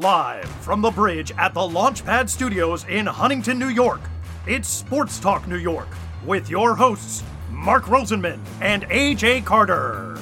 Live 0.00 0.48
from 0.48 0.80
the 0.80 0.90
bridge 0.90 1.30
at 1.38 1.54
the 1.54 1.60
Launchpad 1.60 2.28
Studios 2.28 2.84
in 2.88 3.06
Huntington, 3.06 3.60
New 3.60 3.68
York, 3.68 4.00
it's 4.44 4.68
Sports 4.68 5.20
Talk 5.20 5.46
New 5.46 5.56
York 5.56 5.86
with 6.26 6.50
your 6.50 6.74
hosts, 6.74 7.22
Mark 7.48 7.84
Rosenman 7.84 8.40
and 8.60 8.82
AJ 8.88 9.44
Carter. 9.44 10.18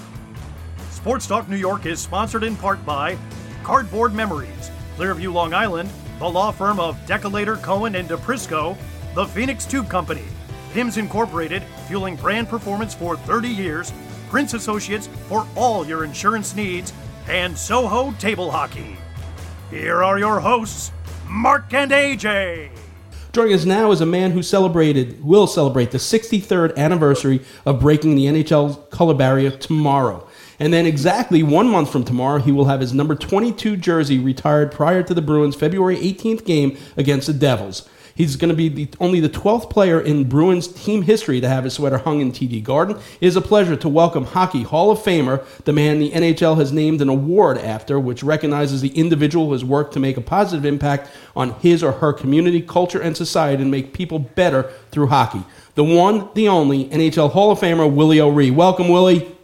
Sports 0.90 1.26
Talk 1.26 1.48
New 1.48 1.56
York 1.56 1.86
is 1.86 2.00
sponsored 2.00 2.44
in 2.44 2.54
part 2.54 2.84
by 2.84 3.16
Cardboard 3.62 4.12
Memories, 4.12 4.70
Clearview, 4.98 5.32
Long 5.32 5.54
Island, 5.54 5.88
the 6.18 6.28
law 6.28 6.50
firm 6.50 6.78
of 6.78 6.98
Decolator, 7.06 7.56
Cohen, 7.56 7.94
and 7.94 8.06
DePrisco, 8.06 8.76
the 9.14 9.24
Phoenix 9.24 9.64
Tube 9.64 9.88
Company, 9.88 10.24
PIMS 10.74 10.98
Incorporated, 10.98 11.62
fueling 11.88 12.16
brand 12.16 12.46
performance 12.46 12.92
for 12.92 13.16
30 13.16 13.48
years, 13.48 13.90
Prince 14.28 14.52
Associates 14.52 15.06
for 15.28 15.46
all 15.56 15.86
your 15.86 16.04
insurance 16.04 16.54
needs, 16.54 16.92
and 17.26 17.56
Soho 17.56 18.12
Table 18.18 18.50
Hockey. 18.50 18.98
Here 19.72 20.04
are 20.04 20.18
your 20.18 20.38
hosts, 20.38 20.92
Mark 21.26 21.72
and 21.72 21.90
AJ. 21.90 22.68
Joining 23.32 23.54
us 23.54 23.64
now 23.64 23.90
is 23.90 24.02
a 24.02 24.06
man 24.06 24.32
who 24.32 24.42
celebrated, 24.42 25.24
will 25.24 25.46
celebrate 25.46 25.92
the 25.92 25.96
63rd 25.96 26.76
anniversary 26.76 27.40
of 27.64 27.80
breaking 27.80 28.14
the 28.14 28.26
NHL 28.26 28.90
color 28.90 29.14
barrier 29.14 29.50
tomorrow. 29.50 30.28
And 30.60 30.74
then 30.74 30.84
exactly 30.84 31.42
one 31.42 31.68
month 31.68 31.90
from 31.90 32.04
tomorrow, 32.04 32.38
he 32.38 32.52
will 32.52 32.66
have 32.66 32.80
his 32.80 32.92
number 32.92 33.14
22 33.14 33.78
jersey 33.78 34.18
retired 34.18 34.72
prior 34.72 35.02
to 35.04 35.14
the 35.14 35.22
Bruins' 35.22 35.56
February 35.56 35.96
18th 35.96 36.44
game 36.44 36.76
against 36.98 37.26
the 37.26 37.32
Devils. 37.32 37.88
He's 38.14 38.36
going 38.36 38.50
to 38.50 38.56
be 38.56 38.68
the, 38.68 38.88
only 39.00 39.20
the 39.20 39.28
12th 39.28 39.70
player 39.70 40.00
in 40.00 40.28
Bruins 40.28 40.68
team 40.68 41.02
history 41.02 41.40
to 41.40 41.48
have 41.48 41.64
his 41.64 41.74
sweater 41.74 41.98
hung 41.98 42.20
in 42.20 42.32
TD 42.32 42.62
Garden. 42.62 42.96
It 43.20 43.26
is 43.26 43.36
a 43.36 43.40
pleasure 43.40 43.76
to 43.76 43.88
welcome 43.88 44.24
Hockey 44.24 44.62
Hall 44.62 44.90
of 44.90 44.98
Famer, 44.98 45.44
the 45.64 45.72
man 45.72 45.98
the 45.98 46.10
NHL 46.10 46.56
has 46.58 46.72
named 46.72 47.00
an 47.00 47.08
award 47.08 47.58
after, 47.58 47.98
which 47.98 48.22
recognizes 48.22 48.80
the 48.80 48.90
individual 48.90 49.46
who 49.46 49.52
has 49.52 49.64
worked 49.64 49.94
to 49.94 50.00
make 50.00 50.16
a 50.16 50.20
positive 50.20 50.64
impact 50.64 51.10
on 51.34 51.52
his 51.60 51.82
or 51.82 51.92
her 51.92 52.12
community, 52.12 52.60
culture, 52.60 53.00
and 53.00 53.16
society 53.16 53.62
and 53.62 53.70
make 53.70 53.92
people 53.92 54.18
better 54.18 54.70
through 54.90 55.06
hockey. 55.06 55.42
The 55.74 55.84
one, 55.84 56.28
the 56.34 56.48
only 56.48 56.86
NHL 56.86 57.32
Hall 57.32 57.50
of 57.50 57.60
Famer, 57.60 57.90
Willie 57.90 58.20
O'Ree. 58.20 58.50
Welcome, 58.50 58.88
Willie. 58.88 59.36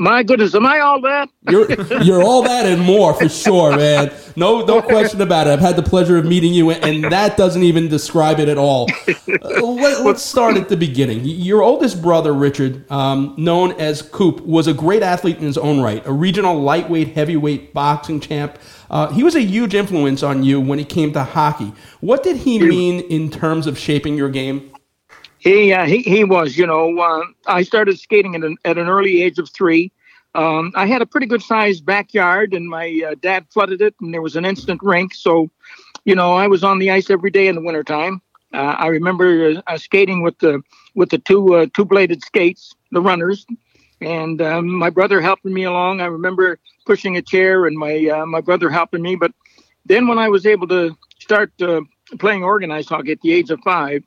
My 0.00 0.24
goodness, 0.24 0.56
am 0.56 0.66
I 0.66 0.80
all 0.80 1.00
that? 1.02 1.30
You're 1.48 1.70
you're 2.02 2.22
all 2.22 2.42
that 2.42 2.66
and 2.66 2.82
more 2.82 3.14
for 3.14 3.28
sure, 3.28 3.76
man. 3.76 4.12
No 4.34 4.64
no 4.64 4.82
question 4.82 5.20
about 5.20 5.46
it. 5.46 5.50
I've 5.50 5.60
had 5.60 5.76
the 5.76 5.84
pleasure 5.84 6.16
of 6.18 6.24
meeting 6.24 6.52
you, 6.52 6.72
and 6.72 7.04
that 7.12 7.36
doesn't 7.36 7.62
even 7.62 7.86
describe 7.86 8.40
it 8.40 8.48
at 8.48 8.58
all. 8.58 8.88
Uh, 9.08 9.62
let, 9.62 10.04
us 10.06 10.24
start 10.24 10.56
at 10.56 10.68
the 10.68 10.76
beginning. 10.76 11.20
Your 11.22 11.62
oldest 11.62 12.02
brother, 12.02 12.32
Richard, 12.32 12.90
um, 12.90 13.34
known 13.38 13.70
as 13.72 14.02
Coop, 14.02 14.40
was 14.40 14.66
a 14.66 14.74
great 14.74 15.04
athlete 15.04 15.36
in 15.36 15.44
his 15.44 15.56
own 15.58 15.80
right, 15.80 16.04
a 16.04 16.12
regional 16.12 16.60
lightweight, 16.60 17.14
heavyweight 17.14 17.72
boxing 17.72 18.18
champ. 18.18 18.58
Uh, 18.90 19.12
he 19.12 19.22
was 19.22 19.36
a 19.36 19.42
huge 19.42 19.76
influence 19.76 20.24
on 20.24 20.42
you 20.42 20.60
when 20.60 20.80
it 20.80 20.88
came 20.88 21.12
to 21.12 21.22
hockey. 21.22 21.72
What 22.00 22.24
did 22.24 22.38
he 22.38 22.58
mean 22.58 23.00
in 23.00 23.30
terms 23.30 23.68
of 23.68 23.78
shaping 23.78 24.16
your 24.16 24.28
game? 24.28 24.73
He 25.44 25.72
uh, 25.72 25.86
he 25.86 26.02
he 26.02 26.24
was. 26.24 26.56
You 26.56 26.66
know, 26.66 26.98
uh, 26.98 27.24
I 27.46 27.62
started 27.62 27.98
skating 27.98 28.34
at 28.34 28.44
an, 28.44 28.56
at 28.64 28.78
an 28.78 28.88
early 28.88 29.22
age 29.22 29.38
of 29.38 29.50
three. 29.50 29.92
Um, 30.34 30.72
I 30.74 30.86
had 30.86 31.02
a 31.02 31.06
pretty 31.06 31.26
good 31.26 31.42
sized 31.42 31.86
backyard, 31.86 32.54
and 32.54 32.68
my 32.68 33.02
uh, 33.10 33.16
dad 33.20 33.46
flooded 33.52 33.82
it, 33.82 33.94
and 34.00 34.14
there 34.14 34.22
was 34.22 34.36
an 34.36 34.44
instant 34.44 34.80
rink. 34.82 35.14
So, 35.14 35.50
you 36.04 36.14
know, 36.16 36.34
I 36.34 36.48
was 36.48 36.64
on 36.64 36.78
the 36.78 36.90
ice 36.90 37.10
every 37.10 37.30
day 37.30 37.48
in 37.48 37.56
the 37.56 37.62
wintertime. 37.62 38.22
Uh, 38.54 38.76
I 38.78 38.86
remember 38.88 39.62
uh, 39.66 39.78
skating 39.78 40.22
with 40.22 40.38
the 40.38 40.62
with 40.94 41.10
the 41.10 41.18
two 41.18 41.54
uh, 41.54 41.66
two 41.74 41.84
bladed 41.84 42.22
skates, 42.24 42.74
the 42.92 43.02
runners, 43.02 43.46
and 44.00 44.40
um, 44.42 44.68
my 44.70 44.90
brother 44.90 45.20
helping 45.20 45.54
me 45.54 45.64
along. 45.64 46.00
I 46.00 46.06
remember 46.06 46.58
pushing 46.86 47.16
a 47.16 47.22
chair, 47.22 47.66
and 47.66 47.76
my 47.78 48.06
uh, 48.08 48.26
my 48.26 48.40
brother 48.40 48.70
helping 48.70 49.02
me. 49.02 49.16
But 49.16 49.32
then, 49.86 50.08
when 50.08 50.18
I 50.18 50.28
was 50.30 50.46
able 50.46 50.68
to 50.68 50.96
start 51.20 51.52
uh, 51.62 51.82
playing 52.18 52.44
organized 52.44 52.88
hockey 52.88 53.12
at 53.12 53.20
the 53.22 53.32
age 53.32 53.50
of 53.50 53.60
five, 53.64 54.04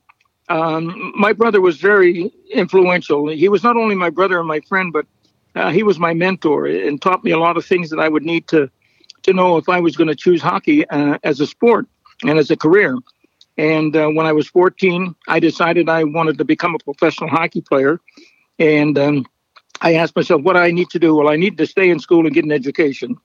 um, 0.48 1.12
my 1.16 1.32
brother 1.32 1.60
was 1.60 1.78
very 1.78 2.32
influential. 2.52 3.28
He 3.28 3.48
was 3.48 3.62
not 3.62 3.76
only 3.76 3.94
my 3.94 4.10
brother 4.10 4.38
and 4.38 4.48
my 4.48 4.60
friend, 4.60 4.92
but 4.92 5.06
uh, 5.54 5.70
he 5.70 5.82
was 5.82 5.98
my 5.98 6.14
mentor 6.14 6.66
and 6.66 7.00
taught 7.00 7.24
me 7.24 7.30
a 7.30 7.38
lot 7.38 7.56
of 7.56 7.64
things 7.64 7.90
that 7.90 7.98
I 7.98 8.08
would 8.08 8.24
need 8.24 8.48
to 8.48 8.70
to 9.22 9.32
know 9.32 9.56
if 9.56 9.68
I 9.68 9.80
was 9.80 9.96
going 9.96 10.08
to 10.08 10.14
choose 10.14 10.40
hockey 10.40 10.88
uh, 10.88 11.18
as 11.24 11.40
a 11.40 11.46
sport 11.46 11.86
and 12.22 12.38
as 12.38 12.50
a 12.50 12.56
career. 12.56 12.96
And 13.56 13.94
uh, 13.96 14.08
when 14.08 14.26
I 14.26 14.32
was 14.32 14.48
14, 14.48 15.14
I 15.26 15.40
decided 15.40 15.88
I 15.88 16.04
wanted 16.04 16.38
to 16.38 16.44
become 16.44 16.74
a 16.74 16.78
professional 16.78 17.28
hockey 17.28 17.60
player. 17.60 18.00
And 18.60 18.96
um, 18.96 19.26
I 19.80 19.94
asked 19.94 20.14
myself, 20.14 20.42
what 20.42 20.52
do 20.54 20.60
I 20.60 20.70
need 20.70 20.90
to 20.90 20.98
do? 20.98 21.14
Well, 21.14 21.28
I 21.28 21.36
need 21.36 21.58
to 21.58 21.66
stay 21.66 21.90
in 21.90 21.98
school 21.98 22.24
and 22.24 22.34
get 22.34 22.44
an 22.44 22.52
education. 22.52 23.16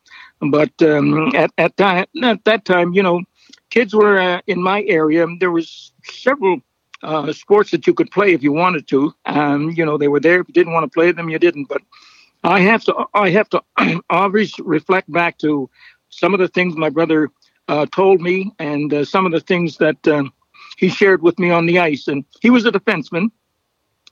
But 0.41 0.71
um, 0.81 1.35
at, 1.35 1.51
at, 1.57 1.77
that, 1.77 2.09
at 2.23 2.43
that 2.45 2.65
time, 2.65 2.93
you 2.93 3.03
know, 3.03 3.21
kids 3.69 3.93
were 3.93 4.19
uh, 4.19 4.41
in 4.47 4.61
my 4.61 4.83
area. 4.83 5.25
There 5.39 5.51
was 5.51 5.93
several 6.03 6.61
uh, 7.03 7.31
sports 7.33 7.71
that 7.71 7.85
you 7.87 7.93
could 7.93 8.11
play 8.11 8.33
if 8.33 8.43
you 8.43 8.51
wanted 8.51 8.87
to. 8.89 9.13
Um, 9.25 9.71
you 9.71 9.85
know, 9.85 9.97
they 9.97 10.07
were 10.07 10.19
there. 10.19 10.41
If 10.41 10.47
you 10.47 10.53
didn't 10.53 10.73
want 10.73 10.85
to 10.85 10.93
play 10.93 11.11
them, 11.11 11.29
you 11.29 11.39
didn't. 11.39 11.67
But 11.67 11.81
I 12.43 12.61
have 12.61 12.83
to, 12.85 13.05
I 13.13 13.29
have 13.31 13.49
to 13.49 13.63
always 14.09 14.57
reflect 14.59 15.11
back 15.11 15.37
to 15.39 15.69
some 16.09 16.33
of 16.33 16.39
the 16.39 16.47
things 16.47 16.75
my 16.75 16.89
brother 16.89 17.29
uh, 17.67 17.85
told 17.87 18.21
me 18.21 18.51
and 18.59 18.93
uh, 18.93 19.05
some 19.05 19.25
of 19.25 19.31
the 19.31 19.39
things 19.39 19.77
that 19.77 20.07
um, 20.07 20.33
he 20.77 20.89
shared 20.89 21.21
with 21.21 21.39
me 21.39 21.49
on 21.49 21.65
the 21.65 21.79
ice. 21.79 22.07
And 22.07 22.25
he 22.41 22.49
was 22.49 22.65
a 22.65 22.71
defenseman. 22.71 23.31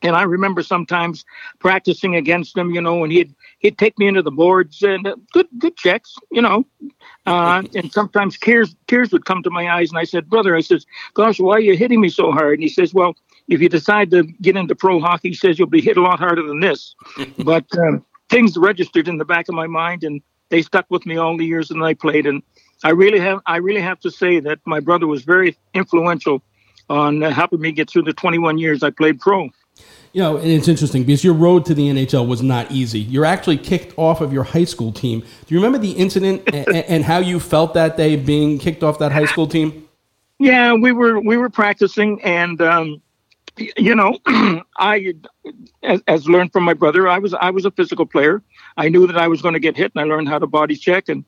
And 0.04 0.16
I 0.16 0.24
remember 0.24 0.64
sometimes 0.64 1.26
practicing 1.60 2.16
against 2.16 2.58
him, 2.58 2.72
you 2.72 2.82
know, 2.82 3.04
and 3.04 3.12
he'd 3.12 3.34
he'd 3.60 3.78
take 3.78 3.98
me 4.00 4.08
into 4.08 4.22
the 4.22 4.32
boards 4.32 4.82
and 4.82 5.06
uh, 5.06 5.16
good 5.32 5.48
good 5.58 5.78
checks, 5.78 6.16
you 6.32 6.42
know. 6.42 6.66
Uh, 7.26 7.64
and 7.76 7.92
sometimes 7.92 8.38
tears 8.38 8.76
tears 8.88 9.12
would 9.12 9.26
come 9.26 9.44
to 9.44 9.50
my 9.50 9.70
eyes, 9.70 9.90
and 9.90 10.00
I 10.00 10.04
said, 10.04 10.30
"Brother," 10.30 10.56
I 10.56 10.62
says, 10.62 10.86
"Gosh, 11.14 11.40
why 11.40 11.56
are 11.56 11.60
you 11.60 11.78
hitting 11.78 12.02
me 12.02 12.10
so 12.10 12.32
hard?" 12.32 12.54
And 12.54 12.64
he 12.64 12.70
says, 12.70 12.94
"Well, 12.94 13.16
if 13.48 13.62
you 13.62 13.70
decide 13.70 14.12
to 14.12 14.24
get 14.42 14.56
into 14.58 14.76
pro 14.76 15.00
hockey, 15.00 15.30
he 15.30 15.36
says 15.36 15.60
you'll 15.60 15.68
be 15.68 15.82
hit 15.82 15.98
a 15.98 16.02
lot 16.02 16.20
harder 16.20 16.48
than 16.48 16.60
this." 16.60 16.96
but 17.40 17.66
um, 17.78 18.04
things 18.30 18.58
registered 18.58 19.08
in 19.08 19.18
the 19.18 19.26
back 19.26 19.50
of 19.50 19.56
my 19.56 19.68
mind, 19.68 20.04
and 20.04 20.22
they 20.50 20.62
stuck 20.62 20.86
with 20.90 21.06
me 21.06 21.18
all 21.18 21.38
the 21.38 21.46
years 21.46 21.70
that 21.70 21.82
I 21.82 21.94
played. 21.94 22.26
And 22.26 22.42
I 22.84 22.90
really 22.90 23.20
have 23.20 23.40
I 23.46 23.58
really 23.58 23.82
have 23.82 24.00
to 24.02 24.12
say 24.12 24.40
that 24.40 24.60
my 24.66 24.80
brother 24.80 25.08
was 25.08 25.24
very 25.24 25.58
influential 25.74 26.42
on 26.90 27.24
uh, 27.24 27.32
helping 27.32 27.62
me 27.62 27.72
get 27.72 27.90
through 27.90 28.04
the 28.04 28.14
21 28.14 28.58
years 28.58 28.84
I 28.84 28.90
played 28.90 29.20
pro. 29.20 29.50
You 30.14 30.22
know, 30.22 30.38
and 30.38 30.48
it's 30.48 30.68
interesting 30.68 31.04
because 31.04 31.24
your 31.24 31.34
road 31.34 31.66
to 31.66 31.74
the 31.74 31.88
NHL 31.88 32.28
was 32.28 32.42
not 32.44 32.70
easy. 32.70 33.00
You're 33.00 33.24
actually 33.24 33.58
kicked 33.58 33.98
off 33.98 34.20
of 34.20 34.34
your 34.34 34.44
high 34.44 34.66
school 34.66 34.92
team. 34.92 35.22
Do 35.22 35.56
you 35.56 35.58
remember 35.58 35.78
the 35.78 35.92
incident 35.92 36.44
and, 36.54 36.68
and, 36.68 37.06
how 37.06 37.20
you 37.20 37.40
felt 37.40 37.74
that 37.76 37.96
day 37.96 38.18
being 38.18 38.60
kicked 38.60 38.84
off 38.84 39.00
that 39.00 39.14
high 39.14 39.26
school 39.26 39.48
team? 39.48 39.88
Yeah, 40.38 40.74
we 40.74 40.92
were 40.92 41.22
we 41.22 41.38
were 41.38 41.50
practicing, 41.50 42.22
and 42.24 42.62
um, 42.62 43.02
you 43.78 43.96
know, 43.96 44.18
I 44.78 45.14
as, 45.84 46.02
as, 46.08 46.28
learned 46.28 46.52
from 46.52 46.64
my 46.64 46.74
brother, 46.74 47.08
I 47.08 47.20
was 47.20 47.34
I 47.34 47.50
was 47.52 47.66
a 47.66 47.72
physical 47.72 48.06
player. 48.06 48.44
I 48.76 48.90
knew 48.90 49.08
that 49.08 49.18
I 49.18 49.28
was 49.28 49.42
going 49.42 49.54
to 49.54 49.60
get 49.60 49.78
hit, 49.78 49.92
and 49.96 50.02
I 50.02 50.14
learned 50.14 50.28
how 50.28 50.40
to 50.40 50.48
body 50.48 50.76
check. 50.76 51.10
And 51.10 51.24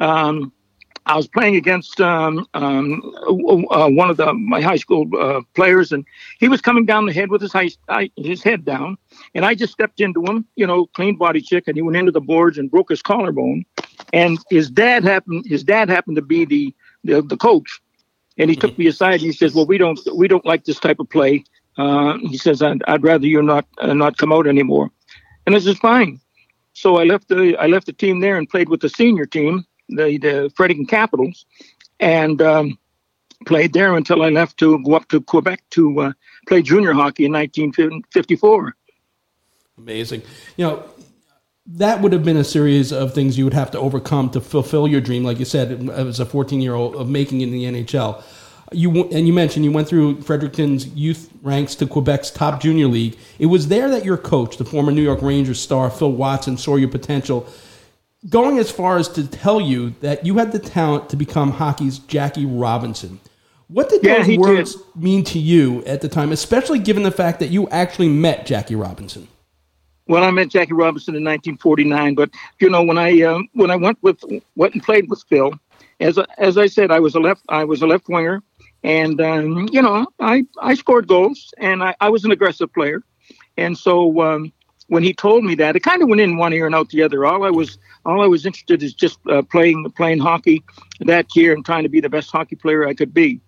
um, 0.00 0.52
I 1.08 1.16
was 1.16 1.26
playing 1.26 1.56
against 1.56 2.02
um, 2.02 2.46
um, 2.52 3.14
uh, 3.70 3.88
one 3.88 4.10
of 4.10 4.18
the 4.18 4.34
my 4.34 4.60
high 4.60 4.76
school 4.76 5.08
uh, 5.18 5.40
players, 5.54 5.90
and 5.90 6.04
he 6.38 6.48
was 6.48 6.60
coming 6.60 6.84
down 6.84 7.06
the 7.06 7.14
head 7.14 7.30
with 7.30 7.40
his 7.40 7.52
high, 7.52 7.70
his 8.16 8.42
head 8.42 8.66
down, 8.66 8.98
and 9.34 9.46
I 9.46 9.54
just 9.54 9.72
stepped 9.72 10.00
into 10.00 10.22
him, 10.22 10.44
you 10.54 10.66
know, 10.66 10.84
clean 10.86 11.16
body 11.16 11.40
check, 11.40 11.64
and 11.66 11.76
he 11.76 11.82
went 11.82 11.96
into 11.96 12.12
the 12.12 12.20
boards 12.20 12.58
and 12.58 12.70
broke 12.70 12.90
his 12.90 13.00
collarbone. 13.00 13.64
And 14.12 14.38
his 14.50 14.70
dad 14.70 15.02
happened 15.02 15.46
his 15.46 15.64
dad 15.64 15.88
happened 15.88 16.16
to 16.16 16.22
be 16.22 16.44
the 16.44 16.74
the, 17.04 17.22
the 17.22 17.38
coach, 17.38 17.80
and 18.36 18.50
he 18.50 18.56
took 18.56 18.76
me 18.76 18.86
aside. 18.86 19.14
And 19.14 19.22
he 19.22 19.32
says, 19.32 19.54
"Well, 19.54 19.66
we 19.66 19.78
don't 19.78 19.98
we 20.14 20.28
don't 20.28 20.44
like 20.44 20.64
this 20.64 20.78
type 20.78 21.00
of 21.00 21.08
play." 21.08 21.44
Uh, 21.78 22.18
he 22.18 22.36
says, 22.36 22.60
I'd, 22.60 22.82
I'd, 22.88 23.04
rather 23.04 23.26
you 23.26 23.40
not 23.40 23.64
uh, 23.78 23.94
not 23.94 24.18
come 24.18 24.32
out 24.32 24.46
anymore," 24.46 24.90
and 25.46 25.54
this 25.54 25.66
is 25.66 25.78
fine. 25.78 26.20
So 26.74 26.96
I 26.96 27.04
left 27.04 27.28
the 27.28 27.56
I 27.58 27.66
left 27.66 27.86
the 27.86 27.94
team 27.94 28.20
there 28.20 28.36
and 28.36 28.46
played 28.48 28.68
with 28.68 28.80
the 28.80 28.90
senior 28.90 29.24
team 29.24 29.64
the, 29.88 30.18
the 30.18 30.52
Fredericton 30.56 30.86
Capitals, 30.86 31.46
and 32.00 32.40
um, 32.42 32.78
played 33.46 33.72
there 33.72 33.96
until 33.96 34.22
I 34.22 34.30
left 34.30 34.58
to 34.58 34.82
go 34.82 34.94
up 34.94 35.08
to 35.08 35.20
Quebec 35.20 35.62
to 35.70 36.00
uh, 36.00 36.12
play 36.46 36.62
junior 36.62 36.92
hockey 36.92 37.26
in 37.26 37.32
1954. 37.32 38.74
Amazing. 39.78 40.22
You 40.56 40.66
know, 40.66 40.84
that 41.66 42.00
would 42.00 42.12
have 42.12 42.24
been 42.24 42.36
a 42.36 42.44
series 42.44 42.92
of 42.92 43.14
things 43.14 43.36
you 43.36 43.44
would 43.44 43.54
have 43.54 43.70
to 43.72 43.78
overcome 43.78 44.30
to 44.30 44.40
fulfill 44.40 44.88
your 44.88 45.00
dream, 45.00 45.22
like 45.22 45.38
you 45.38 45.44
said, 45.44 45.88
as 45.90 46.18
a 46.18 46.26
14 46.26 46.60
year 46.60 46.74
old, 46.74 46.96
of 46.96 47.08
making 47.08 47.42
in 47.42 47.50
the 47.50 47.64
NHL. 47.64 48.22
You 48.70 49.08
and 49.08 49.26
you 49.26 49.32
mentioned 49.32 49.64
you 49.64 49.72
went 49.72 49.88
through 49.88 50.20
Fredericton's 50.20 50.86
youth 50.88 51.30
ranks 51.42 51.74
to 51.76 51.86
Quebec's 51.86 52.30
top 52.30 52.60
junior 52.60 52.86
league. 52.86 53.16
It 53.38 53.46
was 53.46 53.68
there 53.68 53.88
that 53.88 54.04
your 54.04 54.18
coach, 54.18 54.58
the 54.58 54.64
former 54.64 54.92
New 54.92 55.02
York 55.02 55.22
Rangers 55.22 55.58
star 55.58 55.88
Phil 55.90 56.12
Watson, 56.12 56.58
saw 56.58 56.76
your 56.76 56.90
potential 56.90 57.48
going 58.28 58.58
as 58.58 58.70
far 58.70 58.98
as 58.98 59.08
to 59.10 59.26
tell 59.26 59.60
you 59.60 59.90
that 60.00 60.26
you 60.26 60.38
had 60.38 60.52
the 60.52 60.58
talent 60.58 61.08
to 61.10 61.16
become 61.16 61.52
hockey's 61.52 61.98
Jackie 61.98 62.46
Robinson. 62.46 63.20
What 63.68 63.90
did 63.90 64.02
yeah, 64.02 64.22
those 64.22 64.38
words 64.38 64.74
did. 64.74 64.96
mean 64.96 65.24
to 65.24 65.38
you 65.38 65.84
at 65.84 66.00
the 66.00 66.08
time, 66.08 66.32
especially 66.32 66.78
given 66.78 67.02
the 67.02 67.10
fact 67.10 67.38
that 67.40 67.50
you 67.50 67.68
actually 67.68 68.08
met 68.08 68.46
Jackie 68.46 68.74
Robinson? 68.74 69.28
Well, 70.06 70.24
I 70.24 70.30
met 70.30 70.48
Jackie 70.48 70.72
Robinson 70.72 71.14
in 71.14 71.22
1949, 71.22 72.14
but 72.14 72.30
you 72.60 72.70
know 72.70 72.82
when 72.82 72.96
I 72.96 73.22
uh, 73.22 73.40
when 73.52 73.70
I 73.70 73.76
went 73.76 74.02
with 74.02 74.22
went 74.56 74.72
and 74.72 74.82
played 74.82 75.10
with 75.10 75.22
Phil, 75.28 75.52
as 76.00 76.18
as 76.38 76.56
I 76.56 76.66
said, 76.66 76.90
I 76.90 76.98
was 76.98 77.14
a 77.14 77.20
left 77.20 77.42
I 77.50 77.64
was 77.64 77.82
a 77.82 77.86
left 77.86 78.08
winger, 78.08 78.42
and 78.82 79.20
um, 79.20 79.68
you 79.70 79.82
know 79.82 80.06
I 80.18 80.46
I 80.62 80.74
scored 80.74 81.06
goals 81.06 81.52
and 81.58 81.82
I, 81.82 81.94
I 82.00 82.08
was 82.08 82.24
an 82.24 82.32
aggressive 82.32 82.72
player, 82.72 83.02
and 83.58 83.76
so 83.76 84.22
um, 84.22 84.50
when 84.88 85.02
he 85.02 85.12
told 85.12 85.44
me 85.44 85.54
that, 85.56 85.76
it 85.76 85.80
kind 85.80 86.02
of 86.02 86.08
went 86.08 86.20
in 86.20 86.36
one 86.36 86.52
ear 86.52 86.66
and 86.66 86.74
out 86.74 86.88
the 86.88 87.02
other. 87.02 87.24
All 87.24 87.44
I 87.44 87.50
was 87.50 87.78
all 88.04 88.22
I 88.22 88.26
was 88.26 88.44
interested 88.44 88.82
is 88.82 88.94
just 88.94 89.18
uh, 89.30 89.42
playing 89.42 89.90
playing 89.96 90.18
hockey 90.18 90.64
that 91.00 91.34
year 91.36 91.52
and 91.52 91.64
trying 91.64 91.84
to 91.84 91.88
be 91.88 92.00
the 92.00 92.08
best 92.08 92.30
hockey 92.30 92.56
player 92.56 92.86
I 92.86 92.94
could 92.94 93.14
be. 93.14 93.40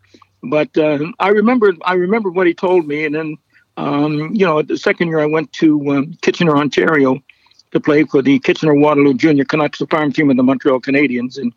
But 0.43 0.77
uh, 0.77 0.99
I 1.19 1.29
remember 1.29 1.73
I 1.83 1.95
remember 1.95 2.31
what 2.31 2.47
he 2.47 2.55
told 2.55 2.87
me, 2.87 3.05
and 3.05 3.15
then 3.15 3.37
um, 3.77 4.35
you 4.35 4.47
know 4.47 4.63
the 4.63 4.79
second 4.79 5.09
year 5.09 5.21
I 5.21 5.27
went 5.27 5.53
to 5.55 5.91
um, 5.91 6.15
Kitchener, 6.23 6.57
Ontario, 6.57 7.19
to 7.73 7.81
play 7.81 8.05
for 8.05 8.23
the 8.23 8.39
Kitchener 8.39 8.75
Waterloo 8.75 9.15
Junior 9.15 9.45
Canucks, 9.45 9.79
the 9.79 9.87
farm 9.87 10.13
team 10.13 10.31
of 10.31 10.37
the 10.37 10.43
Montreal 10.43 10.81
Canadiens, 10.81 11.39
and 11.39 11.53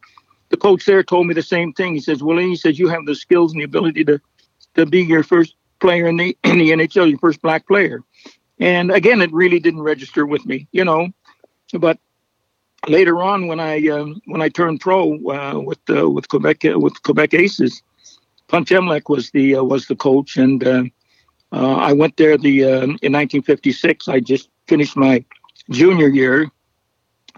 the 0.49 0.57
coach 0.57 0.85
there 0.85 1.03
told 1.03 1.27
me 1.27 1.33
the 1.33 1.41
same 1.41 1.73
thing. 1.73 1.93
He 1.93 1.99
says, 1.99 2.23
"Willie, 2.23 2.47
he 2.47 2.55
says 2.55 2.79
you 2.79 2.87
have 2.87 3.05
the 3.05 3.15
skills 3.15 3.51
and 3.51 3.59
the 3.59 3.65
ability 3.65 4.05
to 4.05 4.19
to 4.75 4.85
be 4.85 5.03
your 5.03 5.23
first 5.23 5.55
player 5.81 6.07
in 6.07 6.15
the 6.15 6.37
in 6.45 6.57
the 6.57 6.71
NHL, 6.71 7.09
your 7.09 7.19
first 7.19 7.41
black 7.41 7.67
player." 7.67 8.01
And 8.63 8.91
again, 8.91 9.21
it 9.21 9.33
really 9.33 9.59
didn't 9.59 9.81
register 9.81 10.25
with 10.25 10.45
me, 10.45 10.69
you 10.71 10.85
know. 10.85 11.09
But 11.77 11.99
later 12.87 13.21
on, 13.21 13.47
when 13.47 13.59
I 13.59 13.85
um, 13.89 14.21
when 14.25 14.41
I 14.41 14.47
turned 14.47 14.79
pro 14.79 15.15
uh, 15.29 15.59
with 15.59 15.79
uh, 15.89 16.09
with 16.09 16.29
Quebec 16.29 16.63
with 16.63 17.03
Quebec 17.03 17.33
Aces, 17.33 17.83
Punch 18.47 18.69
Imlach 18.69 19.09
was 19.09 19.31
the 19.31 19.57
uh, 19.57 19.63
was 19.63 19.87
the 19.87 19.97
coach, 19.97 20.37
and 20.37 20.65
uh, 20.65 20.83
uh, 21.51 21.75
I 21.75 21.91
went 21.91 22.15
there 22.15 22.37
the 22.37 22.61
in 22.61 23.11
1956. 23.11 24.07
I 24.07 24.21
just 24.21 24.49
finished 24.67 24.95
my 24.95 25.25
junior 25.69 26.07
year, 26.07 26.49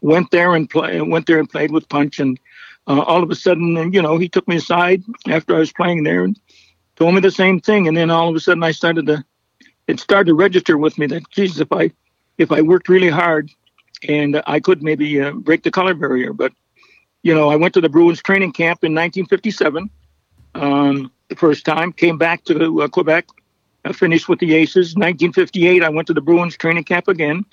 went 0.03 0.29
there 0.29 0.53
and 0.53 0.69
play 0.69 1.01
went 1.01 1.25
there 1.25 1.39
and 1.39 1.49
played 1.49 1.71
with 1.71 1.89
Punch, 1.89 2.19
and 2.19 2.39
all 2.85 3.23
of 3.23 3.31
a 3.31 3.35
sudden, 3.35 3.91
you 3.91 3.99
know, 3.99 4.19
he 4.19 4.29
took 4.29 4.47
me 4.47 4.57
aside 4.57 5.01
after 5.27 5.55
I 5.55 5.59
was 5.59 5.73
playing 5.73 6.03
there 6.03 6.23
and 6.23 6.39
told 6.97 7.15
me 7.15 7.19
the 7.19 7.31
same 7.31 7.59
thing, 7.59 7.87
and 7.87 7.97
then 7.97 8.11
all 8.11 8.29
of 8.29 8.35
a 8.35 8.39
sudden, 8.39 8.61
I 8.61 8.73
started 8.73 9.07
to 9.07 9.25
it 9.87 9.99
started 9.99 10.27
to 10.27 10.33
register 10.33 10.77
with 10.77 10.97
me 10.97 11.07
that 11.07 11.29
Jesus, 11.29 11.59
if 11.59 11.71
I 11.71 11.91
if 12.37 12.51
I 12.51 12.61
worked 12.61 12.89
really 12.89 13.09
hard 13.09 13.49
and 14.07 14.41
I 14.45 14.59
could 14.59 14.83
maybe 14.83 15.21
uh, 15.21 15.31
break 15.31 15.63
the 15.63 15.71
color 15.71 15.93
barrier. 15.93 16.33
But 16.33 16.53
you 17.23 17.33
know, 17.33 17.49
I 17.49 17.55
went 17.55 17.73
to 17.75 17.81
the 17.81 17.89
Bruins 17.89 18.21
training 18.21 18.51
camp 18.51 18.83
in 18.83 18.93
1957 18.93 19.89
um, 20.55 21.11
the 21.29 21.35
first 21.35 21.65
time. 21.65 21.91
Came 21.91 22.17
back 22.17 22.43
to 22.45 22.83
uh, 22.83 22.87
Quebec, 22.87 23.27
uh, 23.83 23.93
finished 23.93 24.29
with 24.29 24.39
the 24.39 24.53
Aces. 24.53 24.95
1958, 24.95 25.83
I 25.83 25.89
went 25.89 26.07
to 26.07 26.13
the 26.13 26.21
Bruins 26.21 26.57
training 26.57 26.83
camp 26.83 27.07
again. 27.07 27.45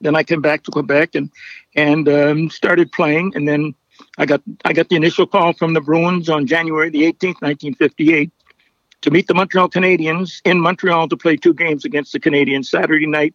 Then 0.00 0.14
I 0.14 0.22
came 0.22 0.40
back 0.40 0.62
to 0.64 0.70
Quebec 0.70 1.14
and 1.14 1.30
and 1.74 2.08
um, 2.08 2.50
started 2.50 2.92
playing. 2.92 3.32
And 3.34 3.48
then 3.48 3.74
I 4.16 4.26
got 4.26 4.42
I 4.64 4.72
got 4.72 4.88
the 4.88 4.96
initial 4.96 5.26
call 5.26 5.52
from 5.52 5.74
the 5.74 5.80
Bruins 5.80 6.28
on 6.28 6.46
January 6.46 6.90
the 6.90 7.02
18th, 7.02 7.42
1958 7.42 8.30
to 9.02 9.10
meet 9.10 9.26
the 9.26 9.34
Montreal 9.34 9.68
Canadiens 9.68 10.40
in 10.44 10.60
Montreal 10.60 11.08
to 11.08 11.16
play 11.16 11.36
two 11.36 11.54
games 11.54 11.84
against 11.84 12.12
the 12.12 12.20
Canadiens 12.20 12.66
Saturday 12.66 13.06
night 13.06 13.34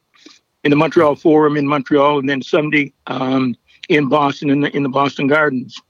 in 0.63 0.69
the 0.69 0.75
Montreal 0.75 1.15
Forum 1.15 1.57
in 1.57 1.67
Montreal, 1.67 2.19
and 2.19 2.29
then 2.29 2.41
Sunday 2.41 2.93
um, 3.07 3.55
in 3.89 4.09
Boston 4.09 4.49
in 4.49 4.61
the 4.61 4.75
in 4.75 4.83
the 4.83 4.89
Boston 4.89 5.27
Gardens. 5.27 5.81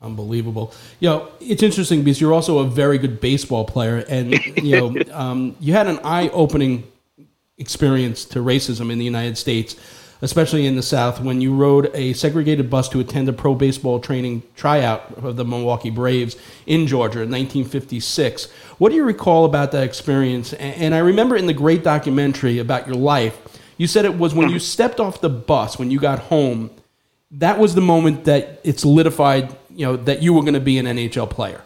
Unbelievable. 0.00 0.74
You 1.00 1.08
know, 1.08 1.28
it's 1.40 1.62
interesting 1.62 2.02
because 2.02 2.20
you're 2.20 2.34
also 2.34 2.58
a 2.58 2.66
very 2.66 2.98
good 2.98 3.20
baseball 3.20 3.64
player, 3.64 4.04
and 4.08 4.34
you 4.62 4.76
know, 4.78 5.02
um, 5.12 5.56
you 5.60 5.72
had 5.72 5.86
an 5.86 5.98
eye-opening 6.04 6.84
experience 7.56 8.24
to 8.26 8.40
racism 8.40 8.90
in 8.92 8.98
the 8.98 9.04
United 9.04 9.38
States 9.38 9.76
especially 10.24 10.66
in 10.66 10.74
the 10.74 10.82
South, 10.82 11.20
when 11.20 11.42
you 11.42 11.54
rode 11.54 11.90
a 11.94 12.14
segregated 12.14 12.70
bus 12.70 12.88
to 12.88 12.98
attend 12.98 13.28
a 13.28 13.32
pro 13.32 13.54
baseball 13.54 14.00
training 14.00 14.42
tryout 14.56 15.02
of 15.18 15.36
the 15.36 15.44
Milwaukee 15.44 15.90
Braves 15.90 16.36
in 16.66 16.86
Georgia 16.86 17.20
in 17.20 17.30
1956. 17.30 18.50
What 18.78 18.88
do 18.88 18.96
you 18.96 19.04
recall 19.04 19.44
about 19.44 19.70
that 19.72 19.84
experience? 19.84 20.54
And 20.54 20.94
I 20.94 20.98
remember 20.98 21.36
in 21.36 21.46
the 21.46 21.52
great 21.52 21.84
documentary 21.84 22.58
about 22.58 22.86
your 22.86 22.96
life, 22.96 23.38
you 23.76 23.86
said 23.86 24.06
it 24.06 24.16
was 24.16 24.34
when 24.34 24.48
you 24.48 24.58
stepped 24.58 24.98
off 24.98 25.20
the 25.20 25.28
bus, 25.28 25.78
when 25.78 25.90
you 25.90 26.00
got 26.00 26.18
home, 26.18 26.70
that 27.30 27.58
was 27.58 27.74
the 27.74 27.82
moment 27.82 28.24
that 28.24 28.60
it 28.64 28.80
solidified, 28.80 29.54
you 29.70 29.84
know, 29.84 29.96
that 29.96 30.22
you 30.22 30.32
were 30.32 30.40
going 30.40 30.54
to 30.54 30.60
be 30.60 30.78
an 30.78 30.86
NHL 30.86 31.28
player. 31.28 31.60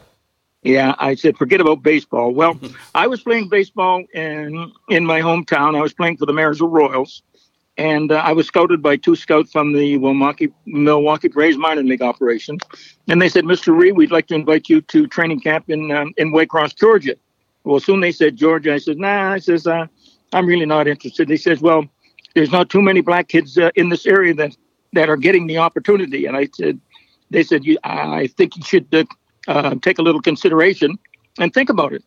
Yeah, 0.62 0.96
I 0.98 1.14
said 1.14 1.36
forget 1.36 1.60
about 1.60 1.84
baseball. 1.84 2.32
Well, 2.32 2.58
I 2.94 3.06
was 3.06 3.20
playing 3.22 3.48
baseball 3.48 4.04
in 4.12 4.72
in 4.88 5.06
my 5.06 5.20
hometown. 5.20 5.76
I 5.76 5.80
was 5.80 5.94
playing 5.94 6.16
for 6.16 6.26
the 6.26 6.32
Marysville 6.32 6.68
Royals, 6.68 7.22
and 7.78 8.10
uh, 8.10 8.16
I 8.16 8.32
was 8.32 8.46
scouted 8.46 8.82
by 8.82 8.96
two 8.96 9.14
scouts 9.14 9.52
from 9.52 9.72
the 9.72 9.96
Milwaukee 9.98 10.52
Milwaukee 10.66 11.28
Braves 11.28 11.56
minor 11.56 11.82
league 11.82 12.02
operation, 12.02 12.58
and 13.08 13.22
they 13.22 13.28
said, 13.28 13.44
"Mr. 13.44 13.74
Ree, 13.74 13.92
we'd 13.92 14.10
like 14.10 14.26
to 14.26 14.34
invite 14.34 14.68
you 14.68 14.80
to 14.82 15.06
training 15.06 15.40
camp 15.40 15.70
in 15.70 15.90
um, 15.92 16.12
in 16.16 16.32
Waycross, 16.32 16.76
Georgia." 16.76 17.14
Well, 17.64 17.80
soon 17.80 18.00
they 18.00 18.12
said 18.12 18.36
Georgia. 18.36 18.74
I 18.74 18.78
said, 18.78 18.98
"Nah," 18.98 19.32
I 19.32 19.38
says, 19.38 19.66
uh, 19.66 19.86
"I'm 20.32 20.46
really 20.46 20.66
not 20.66 20.88
interested." 20.88 21.28
They 21.28 21.36
says, 21.36 21.60
"Well, 21.60 21.86
there's 22.34 22.50
not 22.50 22.68
too 22.68 22.82
many 22.82 23.00
black 23.00 23.28
kids 23.28 23.56
uh, 23.56 23.70
in 23.76 23.88
this 23.88 24.06
area 24.06 24.34
that 24.34 24.56
that 24.92 25.08
are 25.08 25.16
getting 25.16 25.46
the 25.46 25.58
opportunity," 25.58 26.26
and 26.26 26.36
I 26.36 26.48
said, 26.54 26.80
"They 27.30 27.44
said, 27.44 27.62
I 27.84 28.26
think 28.26 28.56
you 28.56 28.64
should 28.64 28.92
uh, 28.92 29.04
uh, 29.46 29.76
take 29.80 29.98
a 30.00 30.02
little 30.02 30.20
consideration 30.20 30.98
and 31.38 31.54
think 31.54 31.70
about 31.70 31.92
it." 31.92 32.02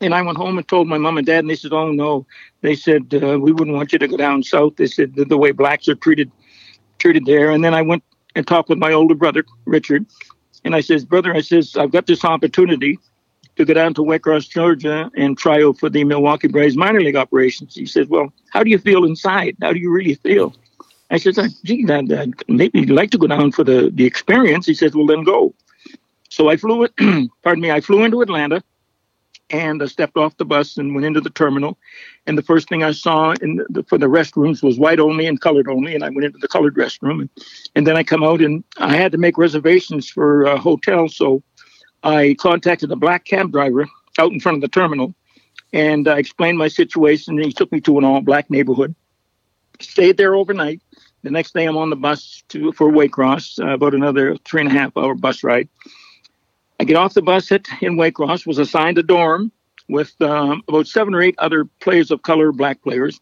And 0.00 0.14
I 0.14 0.22
went 0.22 0.36
home 0.36 0.58
and 0.58 0.68
told 0.68 0.88
my 0.88 0.98
mom 0.98 1.16
and 1.16 1.26
dad, 1.26 1.40
and 1.40 1.50
they 1.50 1.56
said, 1.56 1.72
"Oh 1.72 1.90
no," 1.90 2.26
they 2.60 2.74
said 2.74 3.14
uh, 3.14 3.38
we 3.40 3.52
wouldn't 3.52 3.76
want 3.76 3.92
you 3.92 3.98
to 3.98 4.08
go 4.08 4.16
down 4.16 4.42
south. 4.42 4.76
They 4.76 4.86
said 4.86 5.14
the, 5.14 5.38
way 5.38 5.52
blacks 5.52 5.88
are 5.88 5.94
treated 5.94 6.30
treated 6.98 7.24
there. 7.24 7.50
And 7.50 7.64
then 7.64 7.74
I 7.74 7.82
went 7.82 8.04
and 8.34 8.46
talked 8.46 8.68
with 8.68 8.78
my 8.78 8.92
older 8.92 9.14
brother 9.14 9.44
Richard, 9.64 10.04
and 10.64 10.74
I 10.74 10.80
says, 10.80 11.04
"Brother, 11.04 11.34
I 11.34 11.40
says 11.40 11.76
I've 11.76 11.92
got 11.92 12.06
this 12.06 12.24
opportunity 12.24 12.98
to 13.56 13.64
go 13.64 13.72
down 13.72 13.94
to 13.94 14.02
Waycross, 14.02 14.50
Georgia, 14.50 15.10
and 15.16 15.38
try 15.38 15.62
out 15.62 15.78
for 15.78 15.88
the 15.88 16.04
Milwaukee 16.04 16.48
Braves 16.48 16.76
minor 16.76 17.00
league 17.00 17.16
operations." 17.16 17.74
He 17.74 17.86
says, 17.86 18.06
"Well, 18.06 18.32
how 18.50 18.62
do 18.62 18.70
you 18.70 18.78
feel 18.78 19.04
inside? 19.04 19.56
How 19.62 19.72
do 19.72 19.78
you 19.78 19.90
really 19.90 20.16
feel?" 20.16 20.54
I 21.10 21.16
said, 21.16 21.36
"Gee, 21.64 21.86
I'd, 21.88 22.12
I'd 22.12 22.34
maybe 22.48 22.84
like 22.84 23.12
to 23.12 23.18
go 23.18 23.28
down 23.28 23.50
for 23.50 23.64
the 23.64 23.90
the 23.94 24.04
experience." 24.04 24.66
He 24.66 24.74
says, 24.74 24.94
"Well, 24.94 25.06
then 25.06 25.24
go." 25.24 25.54
So 26.28 26.50
I 26.50 26.58
flew 26.58 26.84
it. 26.84 26.92
pardon 27.42 27.62
me. 27.62 27.70
I 27.70 27.80
flew 27.80 28.04
into 28.04 28.20
Atlanta 28.20 28.62
and 29.50 29.82
I 29.82 29.86
stepped 29.86 30.16
off 30.16 30.36
the 30.36 30.44
bus 30.44 30.76
and 30.76 30.94
went 30.94 31.06
into 31.06 31.20
the 31.20 31.30
terminal. 31.30 31.78
And 32.26 32.36
the 32.36 32.42
first 32.42 32.68
thing 32.68 32.82
I 32.82 32.92
saw 32.92 33.32
in 33.40 33.64
the, 33.68 33.84
for 33.84 33.98
the 33.98 34.06
restrooms 34.06 34.62
was 34.62 34.78
white 34.78 34.98
only 34.98 35.26
and 35.26 35.40
colored 35.40 35.68
only. 35.68 35.94
And 35.94 36.02
I 36.04 36.10
went 36.10 36.24
into 36.24 36.38
the 36.38 36.48
colored 36.48 36.74
restroom. 36.74 37.20
And, 37.20 37.30
and 37.74 37.86
then 37.86 37.96
I 37.96 38.02
come 38.02 38.24
out 38.24 38.40
and 38.40 38.64
I 38.78 38.96
had 38.96 39.12
to 39.12 39.18
make 39.18 39.38
reservations 39.38 40.08
for 40.08 40.44
a 40.44 40.58
hotel. 40.58 41.08
So 41.08 41.42
I 42.02 42.36
contacted 42.38 42.90
a 42.90 42.96
black 42.96 43.24
cab 43.24 43.52
driver 43.52 43.86
out 44.18 44.32
in 44.32 44.40
front 44.40 44.56
of 44.56 44.62
the 44.62 44.68
terminal 44.68 45.14
and 45.72 46.08
I 46.08 46.18
explained 46.18 46.58
my 46.58 46.68
situation. 46.68 47.36
And 47.36 47.44
he 47.44 47.52
took 47.52 47.70
me 47.70 47.80
to 47.82 47.98
an 47.98 48.04
all 48.04 48.20
black 48.22 48.50
neighborhood. 48.50 48.94
Stayed 49.80 50.16
there 50.16 50.34
overnight. 50.34 50.82
The 51.22 51.30
next 51.30 51.54
day 51.54 51.64
I'm 51.64 51.76
on 51.76 51.90
the 51.90 51.96
bus 51.96 52.42
to 52.50 52.72
for 52.72 52.90
Waycross, 52.90 53.58
uh, 53.60 53.74
about 53.74 53.94
another 53.94 54.36
three 54.44 54.60
and 54.60 54.70
a 54.70 54.72
half 54.72 54.96
hour 54.96 55.14
bus 55.14 55.42
ride. 55.42 55.68
Get 56.86 56.96
off 56.96 57.14
the 57.14 57.22
bus 57.22 57.50
at 57.50 57.66
in 57.80 57.96
Waycross, 57.96 58.46
was 58.46 58.58
assigned 58.58 58.96
a 58.98 59.02
dorm 59.02 59.50
with 59.88 60.14
um, 60.20 60.62
about 60.68 60.86
seven 60.86 61.14
or 61.14 61.22
eight 61.22 61.34
other 61.38 61.64
players 61.80 62.12
of 62.12 62.22
color, 62.22 62.52
black 62.52 62.80
players. 62.82 63.20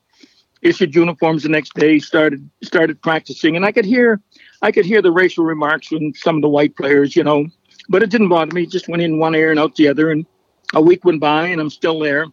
Issued 0.61 0.95
uniforms 0.95 1.45
the 1.45 1.49
next 1.49 1.75
day. 1.75 1.99
Started 1.99 2.49
started 2.63 3.01
practicing, 3.01 3.57
and 3.57 3.65
I 3.65 3.73
could 3.73 3.87
hear 3.87 4.21
I 4.61 4.71
could 4.71 4.85
hear 4.85 5.01
the 5.01 5.13
racial 5.13 5.45
remarks 5.45 5.89
from 5.89 6.15
some 6.15 6.37
of 6.37 6.43
the 6.43 6.49
white 6.49 6.77
players, 6.77 7.17
you 7.17 7.25
know, 7.25 7.47
but 7.89 8.03
it 8.03 8.11
didn't 8.11 8.29
bother 8.29 8.55
me. 8.55 8.65
It 8.65 8.71
just 8.71 8.89
went 8.89 9.03
in 9.03 9.19
one 9.19 9.35
ear 9.35 9.51
and 9.51 9.61
out 9.61 9.77
the 9.77 9.89
other, 9.89 10.11
and 10.11 10.27
a 10.75 10.81
week 10.81 11.05
went 11.05 11.21
by, 11.21 11.47
and 11.49 11.61
I'm 11.61 11.71
still 11.71 11.99
there. 11.99 12.27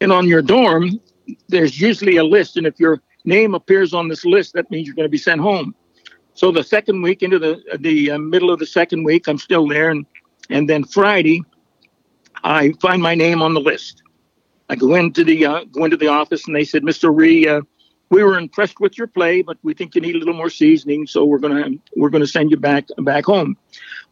And 0.00 0.12
on 0.12 0.26
your 0.26 0.42
dorm, 0.42 1.00
there's 1.48 1.80
usually 1.80 2.16
a 2.16 2.24
list, 2.24 2.56
and 2.56 2.66
if 2.66 2.78
your 2.78 3.00
name 3.24 3.54
appears 3.54 3.94
on 3.94 4.08
this 4.08 4.24
list, 4.24 4.54
that 4.54 4.70
means 4.70 4.86
you're 4.86 4.96
going 4.96 5.08
to 5.08 5.10
be 5.10 5.18
sent 5.18 5.40
home. 5.40 5.74
So 6.34 6.52
the 6.52 6.62
second 6.62 7.02
week 7.02 7.22
into 7.22 7.38
the 7.38 7.60
the 7.80 8.12
uh, 8.12 8.18
middle 8.18 8.50
of 8.50 8.58
the 8.58 8.66
second 8.66 9.04
week, 9.04 9.26
I'm 9.26 9.38
still 9.38 9.66
there, 9.66 9.90
and 9.90 10.06
and 10.50 10.68
then 10.68 10.84
Friday, 10.84 11.42
I 12.44 12.72
find 12.80 13.02
my 13.02 13.14
name 13.14 13.42
on 13.42 13.54
the 13.54 13.60
list. 13.60 14.02
I 14.68 14.76
go 14.76 14.94
into 14.94 15.24
the 15.24 15.46
uh, 15.46 15.64
go 15.64 15.84
into 15.84 15.96
the 15.96 16.08
office, 16.08 16.46
and 16.46 16.54
they 16.54 16.64
said, 16.64 16.82
"Mr. 16.82 17.14
Ree, 17.14 17.48
uh, 17.48 17.62
we 18.10 18.22
were 18.22 18.38
impressed 18.38 18.80
with 18.80 18.98
your 18.98 19.06
play, 19.06 19.42
but 19.42 19.56
we 19.62 19.74
think 19.74 19.94
you 19.94 20.00
need 20.00 20.14
a 20.14 20.18
little 20.18 20.34
more 20.34 20.50
seasoning, 20.50 21.06
so 21.06 21.24
we're 21.24 21.38
gonna 21.38 21.70
we're 21.96 22.10
gonna 22.10 22.26
send 22.26 22.50
you 22.50 22.56
back 22.56 22.86
back 22.98 23.24
home." 23.24 23.56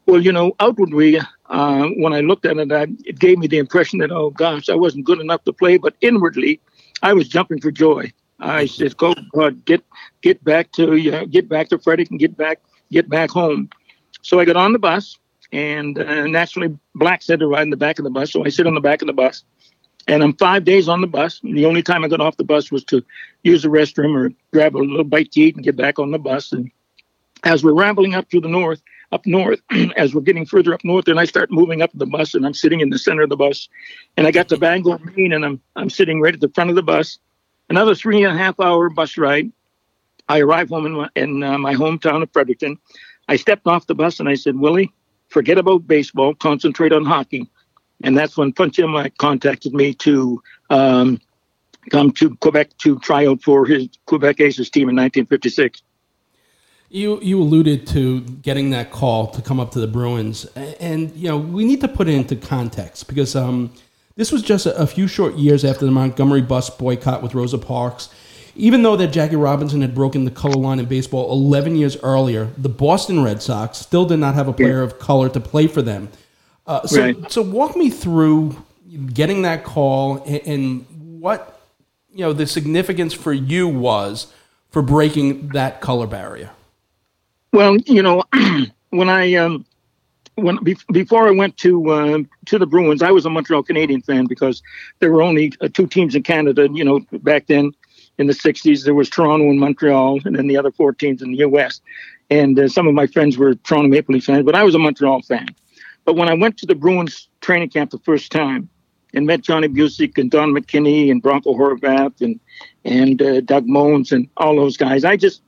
Well, 0.07 0.23
you 0.23 0.33
know, 0.33 0.55
outwardly, 0.61 1.19
uh, 1.47 1.89
when 1.97 2.13
I 2.13 2.21
looked 2.21 2.47
at 2.47 2.57
it, 2.59 2.73
I, 2.73 2.83
it 3.05 3.19
gave 3.19 3.39
me 3.39 3.49
the 3.49 3.59
impression 3.59 3.99
that, 3.99 4.13
oh 4.13 4.31
gosh, 4.31 4.69
I 4.69 4.77
wasn't 4.77 5.05
good 5.05 5.21
enough 5.21 5.43
to 5.45 5.53
play. 5.53 5.79
But 5.79 5.95
inwardly, 6.01 6.61
I 7.03 7.13
was 7.13 7.29
jumping 7.29 7.61
for 7.61 7.71
joy. 7.71 8.13
I 8.39 8.67
said, 8.67 8.97
"Go, 8.97 9.15
God, 9.33 9.65
get 9.65 9.85
get 10.23 10.43
back 10.45 10.73
to 10.73 11.17
uh, 11.17 11.25
get 11.25 11.49
back 11.49 11.69
to 11.71 11.79
Frederick 11.79 12.11
and 12.11 12.21
get 12.21 12.37
back 12.37 12.61
get 12.91 13.09
back 13.09 13.31
home." 13.31 13.69
So 14.23 14.41
I 14.41 14.45
got 14.45 14.57
on 14.57 14.73
the 14.73 14.79
bus, 14.79 15.19
and 15.53 15.99
uh, 15.99 16.27
naturally, 16.27 16.77
blacks 16.95 17.29
had 17.29 17.41
to 17.41 17.47
ride 17.47 17.63
in 17.63 17.71
the 17.71 17.77
back 17.77 17.99
of 17.99 18.05
the 18.05 18.11
bus. 18.11 18.33
So 18.33 18.45
I 18.45 18.49
sit 18.49 18.67
on 18.67 18.75
the 18.75 18.81
back 18.81 19.03
of 19.03 19.07
the 19.07 19.13
bus, 19.13 19.45
and 20.09 20.23
I'm 20.23 20.35
five 20.35 20.65
days 20.65 20.89
on 20.89 21.01
the 21.01 21.07
bus. 21.07 21.41
And 21.43 21.57
the 21.57 21.67
only 21.67 21.83
time 21.83 22.05
I 22.05 22.09
got 22.09 22.21
off 22.21 22.37
the 22.37 22.45
bus 22.45 22.71
was 22.71 22.85
to 22.85 23.05
use 23.43 23.63
the 23.63 23.69
restroom 23.69 24.17
or 24.17 24.33
grab 24.53 24.77
a 24.77 24.79
little 24.79 25.05
bite 25.05 25.33
to 25.33 25.41
eat 25.41 25.55
and 25.55 25.65
get 25.65 25.77
back 25.77 25.99
on 25.99 26.11
the 26.11 26.19
bus. 26.19 26.53
And 26.53 26.71
as 27.45 27.63
we're 27.63 27.75
rambling 27.75 28.15
up 28.15 28.29
to 28.31 28.41
the 28.41 28.49
north, 28.49 28.83
up 29.13 29.25
north, 29.27 29.61
as 29.97 30.15
we're 30.15 30.21
getting 30.21 30.47
further 30.47 30.75
up 30.75 30.85
north, 30.85 31.09
and 31.09 31.21
I 31.21 31.25
start 31.25 31.51
moving 31.51 31.81
up 31.81 31.91
the 31.95 32.07
bus, 32.07 32.35
and 32.35 32.45
I'm 32.45 32.55
sitting 32.55 32.81
in 32.81 32.91
the 32.91 32.99
center 32.99 33.23
of 33.23 33.31
the 33.31 33.37
bus, 33.37 33.69
and 34.17 34.27
I 34.27 34.31
got 34.33 34.49
to 34.49 34.57
Bangor, 34.57 34.99
Maine, 34.99 35.33
and 35.33 35.45
I'm 35.45 35.61
I'm 35.77 35.91
sitting 35.91 36.21
right 36.21 36.35
at 36.35 36.41
the 36.41 36.51
front 36.51 36.71
of 36.71 36.77
the 36.77 36.83
bus. 36.83 37.19
Another 37.69 37.95
three 37.95 38.23
and 38.23 38.35
a 38.35 38.39
half 38.39 38.59
hour 38.61 38.89
bus 38.91 39.17
ride. 39.17 39.51
I 40.29 40.41
arrive 40.41 40.71
home 40.71 40.87
in 40.87 40.93
my, 40.93 41.09
in 41.15 41.43
uh, 41.43 41.59
my 41.59 41.75
hometown 41.75 42.23
of 42.23 42.33
Fredericton. 42.33 42.79
I 43.29 43.37
stepped 43.37 43.67
off 43.67 43.87
the 43.87 43.95
bus 43.95 44.21
and 44.21 44.29
I 44.29 44.35
said, 44.35 44.57
Willie, 44.57 44.93
forget 45.37 45.59
about 45.59 45.87
baseball, 45.87 46.35
concentrate 46.35 46.95
on 46.95 47.05
hockey. 47.05 47.47
And 48.03 48.17
that's 48.17 48.39
when 48.39 48.55
Punch 48.55 48.81
contacted 49.19 49.75
me 49.75 49.93
to 49.97 50.43
um, 50.71 51.21
come 51.91 52.11
to 52.13 52.35
Quebec 52.37 52.79
to 52.79 52.99
try 53.01 53.27
out 53.27 53.43
for 53.43 53.67
his 53.67 53.91
Quebec 54.07 54.41
Aces 54.41 54.71
team 54.71 54.89
in 54.89 54.97
1956. 54.97 55.83
You 56.89 57.21
you 57.21 57.39
alluded 57.43 57.87
to 57.89 58.21
getting 58.21 58.71
that 58.71 58.91
call 58.91 59.27
to 59.33 59.43
come 59.43 59.61
up 59.61 59.73
to 59.73 59.81
the 59.81 59.89
Bruins, 59.89 60.47
and 60.81 61.15
you 61.15 61.29
know 61.29 61.37
we 61.37 61.65
need 61.67 61.83
to 61.83 61.89
put 61.89 62.09
it 62.09 62.15
into 62.15 62.37
context 62.37 63.07
because 63.07 63.37
um, 63.37 63.73
this 64.15 64.33
was 64.33 64.41
just 64.41 64.65
a, 64.65 64.77
a, 64.79 64.87
few 64.87 65.09
short 65.09 65.35
years 65.35 65.65
after 65.65 65.85
the 65.85 65.91
Montgomery 65.91 66.43
bus 66.43 66.71
boycott 66.71 67.23
with 67.23 67.35
Rosa 67.35 67.59
Parks. 67.59 68.09
Even 68.57 68.83
though 68.83 68.97
that 68.97 69.09
Jackie 69.09 69.37
Robinson 69.37 69.83
had 69.83 69.95
broken 69.95 70.25
the 70.25 70.31
color 70.31 70.57
line 70.57 70.79
in 70.79 70.87
baseball 70.87 71.31
11 71.31 71.77
years 71.77 71.97
earlier, 72.03 72.47
the 72.57 72.69
Boston 72.69 73.23
Red 73.23 73.43
Sox 73.43 73.79
still 73.79 74.07
did 74.07 74.19
not 74.19 74.35
have 74.35 74.49
a 74.49 74.53
player 74.53 74.83
of 74.83 74.99
color 74.99 75.29
to 75.29 75.41
play 75.41 75.67
for 75.67 75.83
them. 75.83 76.09
Uh, 76.67 76.87
so, 76.87 77.01
right. 77.01 77.31
so 77.31 77.43
walk 77.43 77.77
me 77.77 77.91
through 77.91 78.57
getting 79.13 79.43
that 79.43 79.63
call 79.63 80.23
and, 80.25 80.41
and 80.47 80.87
what 81.21 81.61
you 82.11 82.21
know 82.21 82.33
the 82.33 82.47
significance 82.47 83.13
for 83.13 83.33
you 83.33 83.69
was 83.69 84.33
for 84.71 84.83
breaking 84.83 85.49
that 85.49 85.81
color 85.81 86.07
barrier. 86.07 86.51
Well, 87.53 87.77
you 87.79 88.03
know, 88.03 88.25
when 88.91 89.09
I 89.09 89.35
um, 89.35 89.65
when 90.37 90.59
before 90.91 91.29
I 91.29 91.31
went 91.31 91.57
to 91.59 91.91
uh, 91.91 92.19
to 92.47 92.59
the 92.59 92.67
Bruins, 92.67 93.03
I 93.03 93.11
was 93.11 93.27
a 93.27 93.31
Montreal 93.31 93.63
Canadian 93.63 94.03
fan 94.03 94.27
because 94.27 94.63
there 94.99 95.13
were 95.13 95.23
only 95.23 95.53
uh, 95.61 95.69
two 95.73 95.87
teams 95.87 96.15
in 96.15 96.23
Canada. 96.23 96.69
You 96.71 96.85
know, 96.85 97.01
back 97.13 97.47
then 97.47 97.73
in 98.19 98.27
the 98.27 98.33
'60s, 98.33 98.85
there 98.85 98.95
was 98.95 99.09
Toronto 99.11 99.49
and 99.49 99.59
Montreal, 99.59 100.21
and 100.25 100.37
then 100.37 100.47
the 100.47 100.57
other 100.57 100.71
four 100.71 100.93
teams 100.93 101.23
in 101.23 101.33
the 101.33 101.39
U.S. 101.39 101.81
And 102.31 102.59
uh, 102.59 102.69
some 102.69 102.87
of 102.87 102.95
my 102.95 103.07
friends 103.07 103.39
were 103.39 103.55
Toronto 103.55 103.89
Maple 103.89 104.15
Leaf 104.15 104.25
fans, 104.25 104.45
but 104.45 104.55
I 104.55 104.63
was 104.63 104.75
a 104.75 104.79
Montreal 104.79 105.23
fan. 105.23 105.49
But 106.05 106.17
when 106.17 106.29
I 106.29 106.35
went 106.35 106.57
to 106.59 106.67
the 106.67 106.75
Bruins 106.75 107.29
training 107.41 107.71
camp 107.71 107.91
the 107.91 107.99
first 107.99 108.33
time 108.33 108.69
and 109.15 109.27
met 109.27 109.43
Johnny 109.43 109.69
Bucyk 109.69 110.19
and 110.19 110.31
Don 110.31 110.53
McKenney 110.53 111.11
and 111.11 111.23
Bronco 111.23 111.55
Horvath 111.55 112.21
and 112.21 112.41
and 112.85 113.21
uh, 113.21 113.41
Doug 113.41 113.67
Mohns 113.67 114.13
and 114.13 114.29
all 114.37 114.57
those 114.57 114.77
guys, 114.77 115.05
I 115.05 115.17
just 115.17 115.43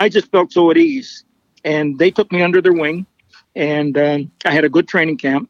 I 0.00 0.08
just 0.08 0.30
felt 0.30 0.52
so 0.52 0.70
at 0.70 0.76
ease 0.76 1.24
and 1.64 1.98
they 1.98 2.10
took 2.10 2.32
me 2.32 2.42
under 2.42 2.60
their 2.60 2.72
wing, 2.72 3.06
and 3.54 3.96
um, 3.96 4.30
I 4.44 4.52
had 4.52 4.64
a 4.64 4.68
good 4.68 4.88
training 4.88 5.18
camp. 5.18 5.48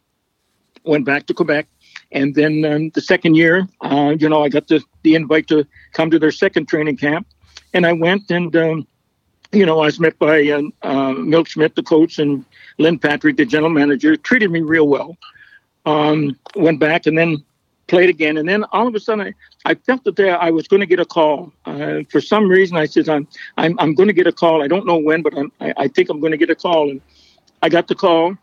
Went 0.85 1.05
back 1.05 1.27
to 1.27 1.35
Quebec, 1.35 1.69
and 2.13 2.35
then 2.35 2.65
um, 2.65 2.91
the 2.91 3.01
second 3.01 3.37
year, 3.37 3.67
uh, 3.81 4.15
you 4.19 4.29
know, 4.29 4.45
I 4.45 4.49
got 4.49 4.69
the 4.69 4.83
the 5.03 5.15
invite 5.15 5.49
to 5.49 5.67
come 5.93 6.11
to 6.11 6.19
their 6.19 6.33
second 6.33 6.67
training 6.67 6.97
camp, 6.97 7.27
and 7.73 7.87
I 7.87 7.93
went 7.93 8.31
and. 8.31 8.55
Um, 8.57 8.87
you 9.55 9.67
know, 9.67 9.81
I 9.81 9.85
was 9.85 10.01
met 10.01 10.19
by 10.19 10.49
uh, 10.49 10.63
uh, 10.81 11.13
Milt 11.13 11.47
Schmidt, 11.47 11.77
the 11.77 11.83
coach, 11.83 12.19
and 12.19 12.43
Lynn 12.79 12.99
Patrick, 12.99 13.37
the 13.37 13.45
general 13.45 13.71
manager, 13.71 14.17
treated 14.17 14.51
me 14.51 14.63
real 14.63 14.89
well. 14.89 15.15
Um, 15.85 16.39
went 16.57 16.81
back 16.81 17.05
and 17.05 17.19
then 17.19 17.45
played 17.87 18.09
again. 18.09 18.39
And 18.39 18.49
then 18.49 18.65
all 18.73 18.87
of 18.87 18.95
a 18.95 19.01
sudden, 19.01 19.27
I, 19.67 19.71
I 19.71 19.75
felt 19.75 20.05
that 20.05 20.19
I 20.19 20.51
was 20.51 20.67
going 20.67 20.81
to 20.81 20.87
get 20.87 21.01
a 21.01 21.05
call. 21.05 21.53
Uh, 21.67 22.01
for 22.11 22.21
some 22.21 22.49
reason, 22.49 22.79
I 22.79 22.87
said, 22.87 23.09
I'm, 23.09 23.29
I'm, 23.59 23.79
I'm 23.79 23.95
going 23.95 24.07
to 24.07 24.15
get 24.15 24.27
a 24.27 24.33
call. 24.33 24.63
I 24.63 24.69
don't 24.69 24.87
know 24.87 24.97
when, 24.97 25.21
but 25.21 25.37
I'm, 25.37 25.53
I, 25.61 25.75
I 25.77 25.89
think 25.89 26.09
I'm 26.09 26.19
going 26.19 26.31
to 26.33 26.39
get 26.39 26.49
a 26.49 26.55
call. 26.55 26.91
And 26.91 27.03
I 27.61 27.69
got 27.69 27.89
the 27.89 27.95
call. 27.95 28.37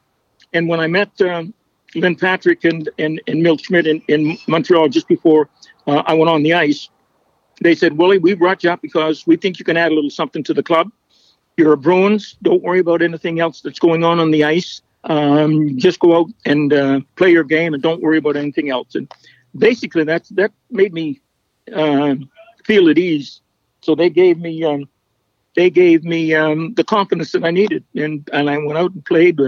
And 0.53 0.67
when 0.67 0.79
I 0.79 0.85
met 0.85 1.19
um, 1.21 1.55
Lynn 1.95 2.15
Patrick 2.15 2.63
and, 2.63 2.89
and, 2.97 3.21
and 3.27 3.41
Milt 3.41 3.61
Schmidt 3.61 3.87
in, 3.87 4.01
in 4.07 4.37
Montreal 4.47 4.89
just 4.89 5.07
before 5.07 5.49
uh, 5.87 6.03
I 6.05 6.13
went 6.13 6.29
on 6.29 6.43
the 6.43 6.53
ice, 6.53 6.89
they 7.61 7.75
said, 7.75 7.97
Willie, 7.97 8.19
we 8.19 8.33
brought 8.35 8.63
you 8.63 8.71
up 8.71 8.81
because 8.81 9.27
we 9.27 9.35
think 9.35 9.59
you 9.59 9.65
can 9.65 9.77
add 9.77 9.91
a 9.91 9.95
little 9.95 10.09
something 10.09 10.43
to 10.43 10.53
the 10.53 10.63
club. 10.63 10.91
You're 11.57 11.73
a 11.73 11.77
Bruins. 11.77 12.37
Don't 12.41 12.63
worry 12.63 12.79
about 12.79 13.01
anything 13.01 13.39
else 13.39 13.61
that's 13.61 13.79
going 13.79 14.03
on 14.03 14.19
on 14.19 14.31
the 14.31 14.45
ice. 14.45 14.81
Um, 15.03 15.77
just 15.77 15.99
go 15.99 16.17
out 16.17 16.27
and 16.45 16.71
uh, 16.71 17.01
play 17.15 17.31
your 17.31 17.43
game 17.43 17.73
and 17.73 17.83
don't 17.83 18.01
worry 18.01 18.17
about 18.17 18.37
anything 18.37 18.69
else. 18.69 18.95
And 18.95 19.11
basically, 19.57 20.03
that's 20.03 20.29
that 20.29 20.51
made 20.69 20.93
me 20.93 21.21
uh, 21.73 22.15
feel 22.65 22.89
at 22.89 22.97
ease. 22.97 23.41
So 23.81 23.95
they 23.95 24.09
gave 24.09 24.37
me 24.37 24.63
um, 24.63 24.87
they 25.55 25.69
gave 25.69 26.03
me 26.03 26.33
um, 26.33 26.73
the 26.75 26.83
confidence 26.83 27.31
that 27.31 27.43
I 27.43 27.51
needed, 27.51 27.83
and 27.95 28.29
and 28.31 28.49
I 28.49 28.57
went 28.57 28.77
out 28.77 28.93
and 28.93 29.03
played. 29.03 29.39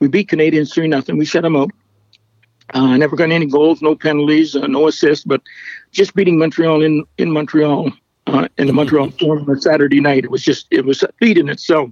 We 0.00 0.08
beat 0.08 0.28
Canadiens 0.28 0.72
three 0.72 0.88
nothing. 0.88 1.16
We 1.16 1.24
shut 1.24 1.42
them 1.42 1.56
out. 1.56 1.70
Uh, 2.72 2.96
never 2.96 3.16
got 3.16 3.30
any 3.30 3.46
goals, 3.46 3.82
no 3.82 3.94
penalties, 3.94 4.54
uh, 4.54 4.66
no 4.66 4.88
assists, 4.88 5.24
but 5.24 5.42
just 5.90 6.14
beating 6.14 6.38
Montreal 6.38 6.82
in 6.82 7.04
in 7.18 7.30
Montreal 7.30 7.92
uh, 8.26 8.48
in 8.58 8.66
the 8.66 8.72
Montreal 8.72 9.10
Forum 9.20 9.48
on 9.48 9.60
Saturday 9.60 10.00
night. 10.00 10.24
It 10.24 10.30
was 10.30 10.42
just 10.42 10.66
it 10.70 10.84
was 10.84 11.02
a 11.02 11.12
feat 11.18 11.38
in 11.38 11.48
itself. 11.48 11.90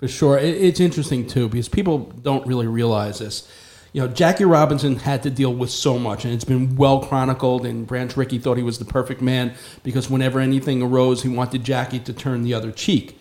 For 0.00 0.08
sure. 0.08 0.38
It's 0.38 0.80
interesting, 0.80 1.26
too, 1.26 1.46
because 1.50 1.68
people 1.68 1.98
don't 2.22 2.46
really 2.46 2.66
realize 2.66 3.18
this. 3.18 3.46
You 3.92 4.00
know, 4.00 4.08
Jackie 4.08 4.46
Robinson 4.46 4.96
had 4.96 5.22
to 5.24 5.30
deal 5.30 5.52
with 5.52 5.70
so 5.70 5.98
much, 5.98 6.24
and 6.24 6.32
it's 6.32 6.44
been 6.44 6.74
well 6.76 7.04
chronicled. 7.04 7.66
And 7.66 7.86
Branch 7.86 8.16
Rickey 8.16 8.38
thought 8.38 8.56
he 8.56 8.62
was 8.62 8.78
the 8.78 8.86
perfect 8.86 9.20
man 9.20 9.52
because 9.82 10.08
whenever 10.08 10.40
anything 10.40 10.80
arose, 10.80 11.22
he 11.22 11.28
wanted 11.28 11.64
Jackie 11.64 11.98
to 11.98 12.14
turn 12.14 12.44
the 12.44 12.54
other 12.54 12.72
cheek. 12.72 13.20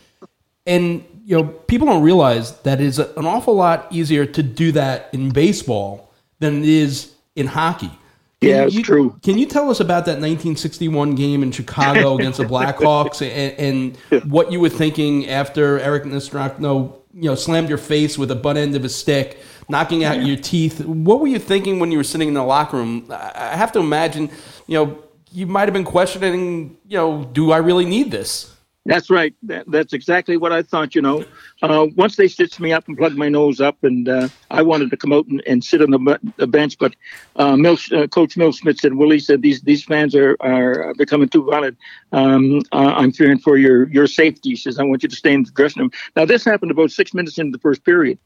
And, 0.65 1.03
you 1.29 1.37
know, 1.37 1.43
people 1.43 1.85
don't 1.85 2.01
realize 2.01 2.53
that 2.61 2.81
it's 2.81 2.97
an 2.97 3.27
awful 3.27 3.53
lot 3.53 3.85
easier 3.91 4.25
to 4.25 4.41
do 4.41 4.71
that 4.71 5.09
in 5.13 5.29
baseball 5.29 6.11
than 6.39 6.63
it 6.63 6.67
is 6.67 7.13
in 7.35 7.45
hockey. 7.45 7.91
Can 8.41 8.49
yeah, 8.49 8.63
it's 8.63 8.73
you, 8.73 8.81
true. 8.81 9.19
Can 9.21 9.37
you 9.37 9.45
tell 9.45 9.69
us 9.69 9.79
about 9.79 10.05
that 10.05 10.13
1961 10.13 11.13
game 11.13 11.43
in 11.43 11.51
Chicago 11.51 12.15
against 12.17 12.39
the 12.39 12.45
Blackhawks 12.45 13.21
and, 13.21 13.95
and, 14.11 14.23
what 14.31 14.51
you 14.51 14.59
were 14.59 14.69
thinking 14.69 15.29
after 15.29 15.79
Eric 15.79 16.05
Nesterenko, 16.05 16.95
you 17.13 17.29
know, 17.29 17.35
slammed 17.35 17.69
your 17.69 17.77
face 17.77 18.17
with 18.17 18.29
the 18.29 18.35
butt 18.35 18.57
end 18.57 18.75
of 18.75 18.83
a 18.83 18.89
stick, 18.89 19.37
knocking 19.69 20.03
out 20.03 20.25
your 20.25 20.35
teeth? 20.35 20.83
What 20.83 21.19
were 21.19 21.27
you 21.27 21.37
thinking 21.37 21.77
when 21.79 21.91
you 21.91 21.99
were 21.99 22.03
sitting 22.03 22.29
in 22.29 22.33
the 22.33 22.43
locker 22.43 22.77
room? 22.77 23.05
I 23.11 23.55
have 23.55 23.71
to 23.73 23.79
imagine, 23.79 24.31
you 24.65 24.79
know, 24.79 25.03
you 25.31 25.45
might 25.45 25.65
have 25.65 25.73
been 25.73 25.85
questioning, 25.85 26.75
you 26.87 26.97
know, 26.97 27.23
do 27.33 27.51
I 27.51 27.57
really 27.57 27.85
need 27.85 28.09
this? 28.09 28.55
That's 28.85 29.09
right. 29.09 29.35
That, 29.43 29.69
that's 29.69 29.93
exactly 29.93 30.37
what 30.37 30.51
I 30.51 30.63
thought. 30.63 30.95
You 30.95 31.01
know, 31.01 31.25
uh, 31.61 31.87
once 31.95 32.15
they 32.15 32.27
stitched 32.27 32.59
me 32.59 32.71
up 32.71 32.87
and 32.87 32.97
plugged 32.97 33.17
my 33.17 33.29
nose 33.29 33.59
up, 33.59 33.77
and 33.83 34.07
uh, 34.07 34.29
I 34.49 34.61
wanted 34.61 34.89
to 34.89 34.97
come 34.97 35.11
out 35.13 35.27
and, 35.27 35.43
and 35.45 35.63
sit 35.63 35.81
on 35.81 35.91
the, 35.91 36.19
the 36.37 36.47
bench, 36.47 36.77
but 36.79 36.95
uh, 37.35 37.55
Milch, 37.55 37.91
uh, 37.91 38.07
Coach 38.07 38.37
Milt 38.37 38.55
Schmidt 38.55 38.79
said, 38.79 38.95
"Willie 38.95 39.19
said 39.19 39.41
these 39.41 39.61
these 39.61 39.83
fans 39.83 40.15
are 40.15 40.37
are 40.39 40.93
becoming 40.97 41.29
too 41.29 41.43
violent. 41.43 41.77
Um, 42.13 42.61
I'm 42.71 43.11
fearing 43.11 43.37
for 43.37 43.57
your 43.57 43.89
your 43.89 44.07
safety." 44.07 44.51
He 44.51 44.55
says, 44.55 44.79
"I 44.79 44.83
want 44.83 45.03
you 45.03 45.09
to 45.09 45.15
stay 45.15 45.33
in 45.33 45.43
the 45.43 45.51
dressing 45.51 45.81
room." 45.81 45.91
Now 46.15 46.25
this 46.25 46.43
happened 46.43 46.71
about 46.71 46.91
six 46.91 47.13
minutes 47.13 47.37
into 47.37 47.55
the 47.55 47.61
first 47.61 47.83
period. 47.83 48.17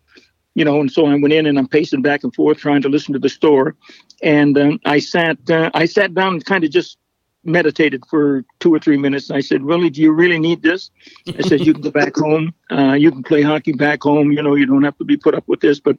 You 0.56 0.64
know, 0.64 0.80
and 0.80 0.92
so 0.92 1.08
I 1.08 1.16
went 1.16 1.34
in 1.34 1.48
and 1.48 1.58
I'm 1.58 1.68
pacing 1.68 2.04
back 2.04 2.24
and 2.24 2.34
forth 2.34 2.60
trying 2.60 2.84
to 2.84 2.90
listen 2.90 3.12
to 3.14 3.20
the 3.20 3.28
store, 3.28 3.76
and 4.22 4.56
um, 4.58 4.80
I 4.86 5.00
sat 5.00 5.38
uh, 5.50 5.72
I 5.74 5.86
sat 5.86 6.14
down 6.14 6.36
and 6.36 6.46
kind 6.46 6.64
of 6.64 6.70
just 6.70 6.98
meditated 7.44 8.04
for 8.10 8.46
two 8.60 8.74
or 8.74 8.80
three 8.80 8.98
minutes. 8.98 9.30
And 9.30 9.38
I 9.38 9.42
said, 9.42 9.64
"Really, 9.64 9.90
do 9.90 10.02
you 10.02 10.12
really 10.12 10.40
need 10.40 10.62
this?" 10.62 10.92
I 11.28 11.42
said, 11.42 11.62
"You 11.62 11.74
can 11.74 11.82
go 11.82 11.92
back 11.92 12.16
home. 12.16 12.54
Uh, 12.72 12.94
you 12.94 13.12
can 13.12 13.24
play 13.24 13.42
hockey 13.42 13.74
back 13.74 14.04
home. 14.04 14.32
You 14.32 14.42
know, 14.42 14.56
you 14.56 14.66
don't 14.66 14.84
have 14.84 14.98
to 14.98 15.06
be 15.06 15.18
put 15.18 15.36
up 15.36 15.48
with 15.48 15.62
this." 15.62 15.80
But, 15.80 15.98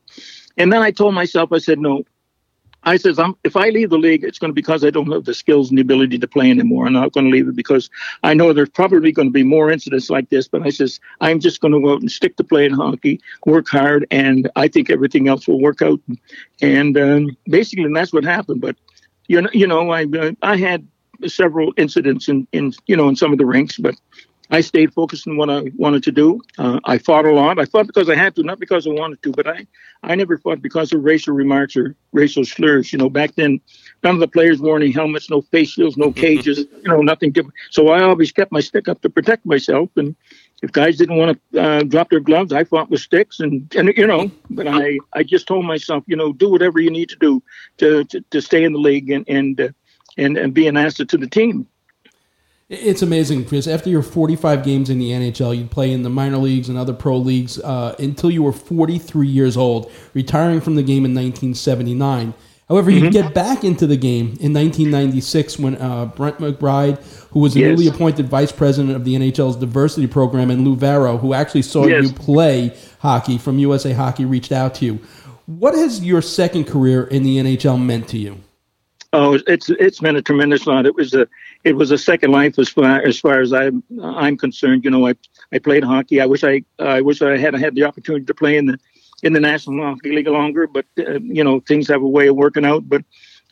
and 0.57 0.73
then 0.73 0.83
I 0.83 0.91
told 0.91 1.15
myself, 1.15 1.53
I 1.53 1.59
said, 1.59 1.79
"No." 1.79 2.05
I 2.87 2.97
says, 2.97 3.19
I'm, 3.19 3.35
if 3.45 3.57
I 3.57 3.71
leave 3.71 3.91
the 3.91 3.99
league, 3.99 4.25
it's 4.25 4.39
going 4.39 4.51
to 4.51 4.55
be 4.55 4.61
because 4.61 4.85
I 4.85 4.91
don't 4.91 5.11
have 5.11 5.25
the 5.25 5.35
skills 5.35 5.71
and 5.71 5.79
the 5.79 5.83
ability 5.83 6.19
to 6.19 6.29
play 6.29 6.51
anymore. 6.51 6.87
I'm 6.87 6.93
not 6.93 7.13
going 7.13 7.27
to 7.27 7.33
leave 7.33 7.49
it 7.49 7.57
because 7.57 7.89
I 8.23 8.35
know 8.35 8.53
there's 8.53 8.69
probably 8.69 9.13
going 9.13 9.29
to 9.29 9.33
be 9.33 9.43
more 9.43 9.71
incidents 9.71 10.11
like 10.11 10.29
this. 10.31 10.49
But 10.49 10.67
I 10.67 10.71
says, 10.71 11.01
I'm 11.21 11.41
just 11.41 11.61
going 11.61 11.73
to 11.73 11.81
go 11.81 11.95
out 11.95 12.01
and 12.01 12.11
stick 12.11 12.37
to 12.37 12.45
playing 12.45 12.75
hockey, 12.75 13.21
work 13.47 13.69
hard, 13.69 14.07
and 14.11 14.51
I 14.57 14.69
think 14.69 14.91
everything 14.91 15.29
else 15.29 15.49
will 15.49 15.61
work 15.61 15.81
out. 15.83 16.01
And 16.61 16.99
um, 16.99 17.37
basically, 17.47 17.85
and 17.85 17.97
that's 17.97 18.13
what 18.13 18.25
happened. 18.25 18.61
But 18.61 18.77
you 19.29 19.41
know, 19.41 19.51
you 19.53 19.67
know, 19.67 19.91
I 19.91 20.05
uh, 20.05 20.33
I 20.43 20.57
had 20.57 20.87
several 21.27 21.73
incidents 21.77 22.29
in, 22.29 22.47
in 22.53 22.73
you 22.87 22.97
know 22.97 23.09
in 23.09 23.17
some 23.17 23.33
of 23.33 23.39
the 23.39 23.47
rinks, 23.47 23.79
but 23.79 23.95
I 24.51 24.61
stayed 24.61 24.93
focused 24.93 25.27
on 25.27 25.37
what 25.37 25.49
I 25.49 25.71
wanted 25.77 26.03
to 26.05 26.13
do. 26.13 26.41
Uh, 26.59 26.79
I 26.85 26.99
fought 26.99 27.25
a 27.25 27.33
lot. 27.33 27.59
I 27.59 27.65
fought 27.65 27.87
because 27.87 28.11
I 28.11 28.15
had 28.15 28.37
to, 28.37 28.43
not 28.43 28.61
because 28.61 28.87
I 28.87 28.91
wanted 28.91 29.23
to. 29.23 29.33
But 29.33 29.49
I, 29.49 29.67
I 30.03 30.15
never 30.15 30.37
fought 30.39 30.61
because 30.61 30.93
of 30.93 31.03
racial 31.03 31.35
remarks 31.35 31.77
or 31.77 31.97
racial 32.13 32.45
slurs. 32.45 32.93
You 32.93 32.99
know, 32.99 33.09
back 33.09 33.35
then, 33.37 33.61
none 34.03 34.15
of 34.15 34.21
the 34.21 34.29
players 34.29 34.61
wore 34.61 34.77
any 34.77 34.91
helmets, 34.91 35.31
no 35.31 35.41
face 35.41 35.71
shields, 35.71 35.97
no 35.97 36.13
cages. 36.13 36.59
you 36.59 36.89
know, 36.89 37.01
nothing 37.01 37.33
different. 37.33 37.55
So 37.71 37.89
I 37.89 38.03
always 38.03 38.33
kept 38.33 38.53
my 38.53 38.61
stick 38.61 38.87
up 38.87 39.01
to 39.03 39.11
protect 39.11 39.47
myself. 39.47 39.89
And 39.97 40.15
if 40.63 40.73
guys 40.73 40.99
didn't 40.99 41.17
want 41.17 41.41
to 41.53 41.61
uh, 41.61 41.83
drop 41.85 42.11
their 42.11 42.21
gloves, 42.21 42.53
I 42.53 42.65
fought 42.65 42.91
with 42.91 43.01
sticks. 43.01 43.41
And, 43.41 43.75
and 43.75 43.93
you 43.97 44.07
know, 44.07 44.31
but 44.51 44.69
I, 44.69 44.99
I 45.15 45.23
just 45.23 45.47
told 45.47 45.65
myself, 45.65 46.05
you 46.07 46.17
know, 46.17 46.33
do 46.33 46.51
whatever 46.51 46.81
you 46.81 46.91
need 46.91 47.09
to 47.09 47.17
do 47.17 47.43
to 47.79 48.05
to, 48.05 48.21
to 48.31 48.43
stay 48.43 48.65
in 48.65 48.73
the 48.73 48.79
league 48.79 49.11
and 49.11 49.27
and. 49.29 49.61
Uh, 49.61 49.69
and, 50.17 50.37
and 50.37 50.55
be 50.55 50.67
an 50.67 50.77
asset 50.77 51.09
to 51.11 51.19
the 51.19 51.29
team. 51.29 51.67
It's 52.71 53.03
amazing 53.03 53.45
Chris. 53.45 53.67
after 53.67 53.91
your 53.91 54.03
45 54.03 54.65
games 54.65 54.89
in 54.89 54.99
the 54.99 55.11
NHL, 55.11 55.57
you'd 55.57 55.71
play 55.71 55.93
in 55.93 56.03
the 56.03 56.09
minor 56.09 56.39
leagues 56.39 56.71
and 56.71 56.79
other 56.79 56.95
pro 56.95 57.19
leagues 57.19 57.59
uh, 57.61 57.95
until 57.99 58.31
you 58.31 58.43
were 58.43 58.53
43 58.53 59.29
years 59.29 59.57
old, 59.57 59.93
retiring 60.15 60.63
from 60.63 60.75
the 60.75 60.83
game 60.83 61.05
in 61.05 61.15
1979. 61.15 62.33
However, 62.69 62.91
you 62.91 63.03
mm-hmm. 63.03 63.11
get 63.11 63.35
back 63.35 63.63
into 63.63 63.87
the 63.87 63.99
game 63.99 64.39
in 64.41 64.55
1996 64.55 65.59
when 65.59 65.77
uh, 65.77 66.07
Bryant 66.07 66.39
McBride, 66.39 66.97
who 67.33 67.41
was 67.41 67.55
a 67.55 67.61
yes. 67.61 67.69
newly 67.69 67.89
appointed 67.89 68.29
vice 68.29 68.53
president 68.53 68.97
of 68.97 69.05
the 69.05 69.15
NHL's 69.15 69.57
diversity 69.57 70.07
program, 70.07 70.51
and 70.51 70.67
Lou 70.67 70.75
Vairo, 70.75 71.21
who 71.21 71.35
actually 71.35 71.63
saw 71.63 71.87
yes. 71.87 72.05
you 72.05 72.13
play 72.15 72.75
hockey 73.01 73.37
from 73.37 73.59
USA 73.59 73.93
Hockey, 73.93 74.25
reached 74.25 74.53
out 74.53 74.75
to 74.77 74.87
you. 74.87 74.95
What 75.45 75.75
has 75.75 76.03
your 76.03 76.23
second 76.23 76.65
career 76.65 77.05
in 77.05 77.23
the 77.23 77.37
NHL 77.37 77.83
meant 77.85 78.09
to 78.09 78.19
you? 78.19 78.41
Oh, 79.17 79.39
it's 79.47 79.71
it's 79.71 80.01
been 80.01 80.17
a 80.17 80.23
tremendous 80.23 80.67
lot. 80.67 80.87
It 80.87 80.97
was 80.97 81.15
a 81.15 81.29
it 81.65 81.75
was 81.77 81.93
a 81.93 81.99
second 81.99 82.33
life 82.33 82.59
as 82.59 82.69
far 82.69 83.01
as 83.03 83.21
far 83.21 83.41
as 83.41 83.53
I'm 83.53 83.85
I'm 84.03 84.37
concerned. 84.37 84.85
You 84.85 84.91
know, 84.91 85.07
I 85.07 85.15
I 85.53 85.61
played 85.61 85.85
hockey. 85.85 86.21
I 86.21 86.27
wish 86.27 86.43
I 86.45 86.65
I 86.81 87.01
wish 87.01 87.23
I 87.23 87.37
had 87.39 87.55
had 87.55 87.77
the 87.77 87.85
opportunity 87.85 88.27
to 88.27 88.35
play 88.35 88.57
in 88.57 88.67
the 88.67 88.79
in 89.23 89.33
the 89.33 89.41
National 89.41 89.85
Hockey 89.87 90.13
League 90.17 90.27
longer, 90.29 90.67
but 90.67 90.87
uh, 90.99 91.21
you 91.21 91.45
know 91.45 91.61
things 91.61 91.89
have 91.89 92.03
a 92.03 92.09
way 92.09 92.29
of 92.29 92.37
working 92.37 92.65
out. 92.65 92.89
But 92.89 93.05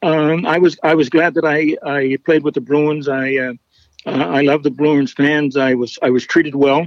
um, 0.03 0.47
I 0.47 0.59
was 0.59 0.79
I 0.83 0.97
was 0.97 1.09
glad 1.09 1.35
that 1.35 1.45
I 1.45 1.77
I 1.89 2.19
played 2.25 2.43
with 2.43 2.55
the 2.55 2.61
Bruins. 2.61 3.09
I 3.09 3.37
uh, 3.37 3.53
I 4.07 4.43
love 4.43 4.65
the 4.65 4.71
Bruins 4.71 5.13
fans. 5.13 5.57
I 5.57 5.75
was 5.75 5.99
I 6.03 6.11
was 6.11 6.27
treated 6.27 6.57
well 6.57 6.87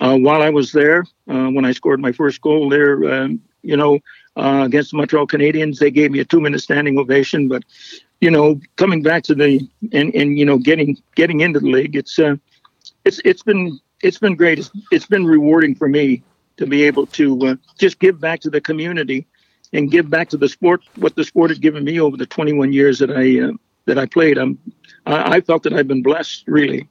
uh, 0.00 0.16
while 0.16 0.42
I 0.42 0.50
was 0.50 0.72
there. 0.72 1.04
Uh, 1.28 1.48
when 1.48 1.64
I 1.64 1.72
scored 1.72 2.00
my 2.00 2.12
first 2.12 2.42
goal 2.42 2.68
there, 2.68 3.12
um, 3.12 3.40
you 3.62 3.76
know, 3.76 3.98
uh, 4.36 4.62
against 4.64 4.92
the 4.92 4.96
Montreal 4.96 5.26
Canadiens, 5.26 5.78
they 5.78 5.90
gave 5.90 6.10
me 6.10 6.20
a 6.20 6.24
two 6.24 6.40
minute 6.40 6.60
standing 6.60 6.98
ovation. 6.98 7.48
But 7.48 7.64
you 8.20 8.30
know, 8.30 8.60
coming 8.76 9.02
back 9.02 9.22
to 9.24 9.34
the 9.34 9.60
and 9.92 10.14
and 10.14 10.38
you 10.38 10.44
know 10.44 10.58
getting 10.58 10.96
getting 11.14 11.40
into 11.40 11.60
the 11.60 11.70
league, 11.70 11.96
it's 11.96 12.18
uh, 12.18 12.36
it's 13.04 13.20
it's 13.24 13.42
been 13.42 13.78
it's 14.02 14.18
been 14.18 14.36
great. 14.36 14.58
It's, 14.58 14.70
it's 14.90 15.06
been 15.06 15.26
rewarding 15.26 15.74
for 15.74 15.88
me 15.88 16.22
to 16.56 16.66
be 16.66 16.84
able 16.84 17.06
to 17.06 17.46
uh, 17.46 17.56
just 17.78 17.98
give 17.98 18.20
back 18.20 18.40
to 18.40 18.50
the 18.50 18.60
community 18.60 19.26
and 19.72 19.90
give 19.90 20.10
back 20.10 20.28
to 20.30 20.36
the 20.36 20.48
sport 20.48 20.82
what 20.96 21.16
the 21.16 21.24
sport 21.24 21.50
has 21.50 21.58
given 21.58 21.84
me 21.84 22.00
over 22.00 22.16
the 22.16 22.26
21 22.26 22.72
years 22.72 22.98
that 22.98 23.10
I 23.10 23.40
uh, 23.40 23.52
that 23.86 23.98
I 23.98 24.06
played. 24.06 24.38
I'm 24.38 24.58
I, 25.06 25.36
I 25.36 25.40
felt 25.40 25.62
that 25.64 25.72
I've 25.72 25.88
been 25.88 26.02
blessed 26.02 26.44
really. 26.46 26.88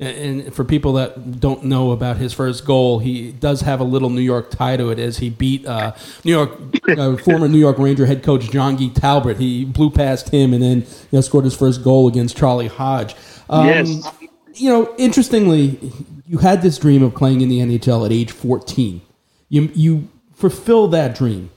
And 0.00 0.54
for 0.54 0.62
people 0.62 0.92
that 0.92 1.40
don't 1.40 1.64
know 1.64 1.90
about 1.90 2.18
his 2.18 2.32
first 2.32 2.64
goal, 2.64 3.00
he 3.00 3.32
does 3.32 3.62
have 3.62 3.80
a 3.80 3.84
little 3.84 4.10
New 4.10 4.20
York 4.20 4.50
tie 4.50 4.76
to 4.76 4.90
it 4.90 5.00
as 5.00 5.18
he 5.18 5.28
beat 5.28 5.66
uh, 5.66 5.92
New 6.22 6.30
York 6.30 6.52
uh, 6.96 7.16
former 7.16 7.48
New 7.48 7.58
York 7.58 7.78
Ranger 7.78 8.06
head 8.06 8.22
coach 8.22 8.48
Jean-Guy 8.48 8.88
Talbot. 8.94 9.38
He 9.38 9.64
blew 9.64 9.90
past 9.90 10.28
him 10.28 10.52
and 10.52 10.62
then 10.62 10.78
you 10.78 10.86
know, 11.12 11.20
scored 11.20 11.44
his 11.44 11.56
first 11.56 11.82
goal 11.82 12.06
against 12.06 12.36
Charlie 12.36 12.68
Hodge. 12.68 13.16
Um, 13.50 13.66
yes. 13.66 14.08
You 14.54 14.70
know, 14.70 14.94
interestingly, 14.98 15.92
you 16.26 16.38
had 16.38 16.62
this 16.62 16.78
dream 16.78 17.02
of 17.02 17.16
playing 17.16 17.40
in 17.40 17.48
the 17.48 17.58
NHL 17.58 18.06
at 18.06 18.12
age 18.12 18.30
14. 18.30 19.00
You, 19.48 19.70
you 19.74 20.08
fulfill 20.32 20.86
that 20.88 21.16
dream. 21.16 21.50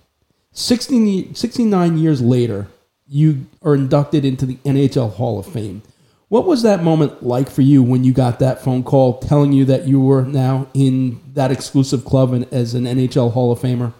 16, 0.54 1.36
69 1.36 1.98
years 1.98 2.22
later, 2.22 2.68
you 3.08 3.46
are 3.62 3.76
inducted 3.76 4.26
into 4.26 4.46
the 4.46 4.56
NHL 4.58 5.14
Hall 5.14 5.38
of 5.38 5.46
Fame. 5.46 5.84
What 6.32 6.46
was 6.46 6.64
that 6.64 6.82
moment 6.82 7.24
like 7.24 7.50
for 7.50 7.62
you 7.62 7.84
when 7.84 8.06
you 8.06 8.14
got 8.14 8.40
that 8.40 8.64
phone 8.64 8.84
call 8.84 9.20
telling 9.20 9.52
you 9.52 9.66
that 9.66 9.86
you 9.86 10.00
were 10.00 10.24
now 10.24 10.66
in 10.74 11.20
that 11.34 11.52
exclusive 11.52 12.06
club 12.06 12.32
and 12.32 12.48
as 12.54 12.74
an 12.74 12.86
NHL 12.86 13.34
Hall 13.34 13.52
of 13.52 13.60
Famer? 13.60 13.92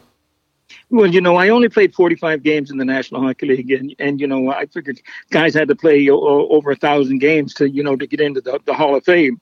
Well, 0.90 1.08
you 1.08 1.20
know, 1.20 1.36
I 1.36 1.50
only 1.50 1.68
played 1.68 1.94
45 1.94 2.42
games 2.42 2.72
in 2.72 2.78
the 2.78 2.86
National 2.86 3.22
Hockey 3.22 3.48
League, 3.48 3.72
and, 3.72 3.94
and 4.00 4.22
you 4.22 4.28
know, 4.28 4.50
I 4.50 4.66
figured 4.68 5.02
guys 5.30 5.54
had 5.54 5.68
to 5.68 5.76
play 5.76 6.10
o- 6.10 6.48
over 6.48 6.72
a 6.72 6.76
thousand 6.78 7.18
games 7.18 7.54
to, 7.56 7.70
you 7.70 7.84
know, 7.84 7.98
to 7.98 8.08
get 8.08 8.22
into 8.22 8.40
the, 8.40 8.62
the 8.66 8.74
Hall 8.74 8.96
of 8.96 9.04
Fame. 9.04 9.42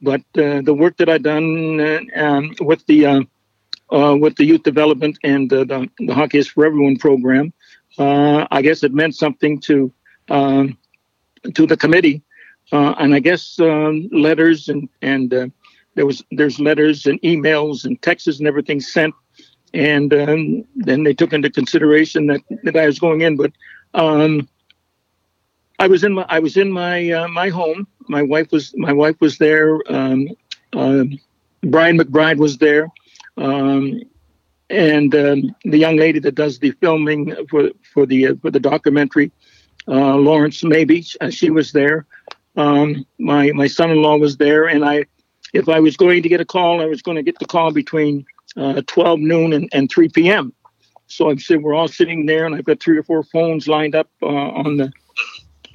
But 0.00 0.22
uh, 0.38 0.62
the 0.62 0.72
work 0.72 0.96
that 0.96 1.10
I've 1.10 1.22
done 1.22 1.78
uh, 1.78 2.00
um, 2.16 2.54
with 2.60 2.86
the 2.86 3.04
uh, 3.04 3.20
uh 3.92 4.16
with 4.16 4.36
the 4.36 4.46
youth 4.46 4.62
development 4.62 5.18
and 5.22 5.50
the, 5.50 5.66
the 5.98 6.14
Hockey 6.14 6.38
is 6.38 6.48
for 6.48 6.64
Everyone 6.64 6.96
program, 6.96 7.52
uh, 7.98 8.46
I 8.50 8.62
guess 8.62 8.82
it 8.82 8.94
meant 8.94 9.14
something 9.14 9.60
to 9.60 9.92
um, 10.30 10.78
to 11.54 11.66
the 11.66 11.76
committee 11.76 12.22
uh, 12.72 12.94
and 12.98 13.14
I 13.14 13.20
guess 13.20 13.58
um, 13.60 14.08
letters 14.12 14.68
and 14.68 14.88
and 15.02 15.32
uh, 15.32 15.46
there 15.94 16.06
was 16.06 16.22
there's 16.30 16.60
letters 16.60 17.06
and 17.06 17.20
emails 17.22 17.84
and 17.84 18.00
texts 18.02 18.38
and 18.38 18.46
everything 18.46 18.80
sent, 18.80 19.14
and 19.74 20.12
um, 20.14 20.64
then 20.76 21.02
they 21.02 21.14
took 21.14 21.32
into 21.32 21.50
consideration 21.50 22.26
that 22.26 22.40
that 22.64 22.76
I 22.76 22.86
was 22.86 22.98
going 22.98 23.22
in. 23.22 23.36
But 23.36 23.52
um, 23.94 24.48
I 25.78 25.86
was 25.86 26.04
in 26.04 26.14
my 26.14 26.26
I 26.28 26.38
was 26.38 26.56
in 26.56 26.70
my 26.70 27.10
uh, 27.10 27.28
my 27.28 27.48
home. 27.48 27.86
My 28.08 28.22
wife 28.22 28.52
was 28.52 28.72
my 28.76 28.92
wife 28.92 29.16
was 29.20 29.38
there. 29.38 29.78
Um, 29.92 30.28
uh, 30.72 31.04
Bryant 31.62 32.00
McBride 32.00 32.38
was 32.38 32.58
there. 32.58 32.88
Um, 33.36 34.02
and 34.70 35.14
um, 35.14 35.54
the 35.64 35.78
young 35.78 35.96
lady 35.96 36.20
that 36.20 36.36
does 36.36 36.58
the 36.58 36.70
filming 36.72 37.34
for 37.48 37.70
for 37.92 38.06
the 38.06 38.28
uh, 38.28 38.34
for 38.40 38.50
the 38.50 38.60
documentary, 38.60 39.32
uh, 39.88 40.14
Lawrence 40.14 40.62
maybe 40.62 41.02
she 41.30 41.50
was 41.50 41.72
there. 41.72 42.06
Um, 42.56 43.06
my 43.18 43.52
my 43.52 43.66
son-in-law 43.66 44.16
was 44.16 44.36
there, 44.36 44.66
and 44.66 44.84
I, 44.84 45.04
if 45.52 45.68
I 45.68 45.80
was 45.80 45.96
going 45.96 46.22
to 46.22 46.28
get 46.28 46.40
a 46.40 46.44
call, 46.44 46.80
I 46.80 46.86
was 46.86 47.02
going 47.02 47.16
to 47.16 47.22
get 47.22 47.38
the 47.38 47.46
call 47.46 47.72
between 47.72 48.24
uh, 48.56 48.82
12 48.86 49.20
noon 49.20 49.52
and, 49.52 49.68
and 49.72 49.90
3 49.90 50.08
p.m. 50.08 50.52
So 51.06 51.30
I'm 51.30 51.38
sitting, 51.38 51.62
we're 51.62 51.74
all 51.74 51.88
sitting 51.88 52.26
there, 52.26 52.46
and 52.46 52.54
I've 52.54 52.64
got 52.64 52.80
three 52.80 52.96
or 52.96 53.02
four 53.02 53.22
phones 53.24 53.66
lined 53.66 53.94
up 53.94 54.08
uh, 54.22 54.26
on 54.26 54.76
the 54.76 54.92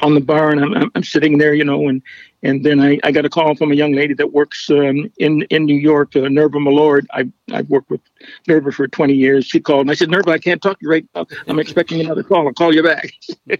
on 0.01 0.13
the 0.13 0.21
bar, 0.21 0.51
and 0.51 0.61
I'm, 0.61 0.91
I'm 0.93 1.03
sitting 1.03 1.37
there, 1.37 1.53
you 1.53 1.63
know, 1.63 1.87
and 1.87 2.01
and 2.43 2.63
then 2.63 2.79
I, 2.79 2.99
I 3.03 3.11
got 3.11 3.25
a 3.25 3.29
call 3.29 3.55
from 3.55 3.71
a 3.71 3.75
young 3.75 3.93
lady 3.93 4.13
that 4.15 4.33
works 4.33 4.69
um, 4.69 5.11
in 5.17 5.43
in 5.43 5.65
New 5.65 5.77
York, 5.77 6.15
uh, 6.15 6.19
Nirva 6.19 6.61
Milord. 6.61 7.07
I 7.11 7.29
I've 7.51 7.69
worked 7.69 7.89
with 7.89 8.01
Nirva 8.47 8.73
for 8.73 8.87
20 8.87 9.13
years. 9.13 9.45
She 9.45 9.59
called, 9.59 9.81
and 9.81 9.91
I 9.91 9.95
said, 9.95 10.09
Nirva, 10.09 10.29
I 10.29 10.37
can't 10.37 10.61
talk 10.61 10.79
to 10.79 10.83
you 10.85 10.91
right 10.91 11.05
now. 11.15 11.25
I'm 11.47 11.59
expecting 11.59 12.01
another 12.01 12.23
call. 12.23 12.47
I'll 12.47 12.53
call 12.53 12.73
you 12.73 12.83
back. 12.83 13.13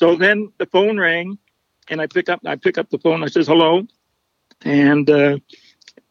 so 0.00 0.16
then 0.16 0.52
the 0.58 0.66
phone 0.66 0.98
rang, 0.98 1.38
and 1.90 2.00
I 2.00 2.06
pick 2.06 2.28
up 2.28 2.40
I 2.46 2.56
pick 2.56 2.78
up 2.78 2.88
the 2.88 2.98
phone. 2.98 3.22
I 3.22 3.26
says 3.26 3.48
hello, 3.48 3.86
and 4.62 5.10
uh, 5.10 5.38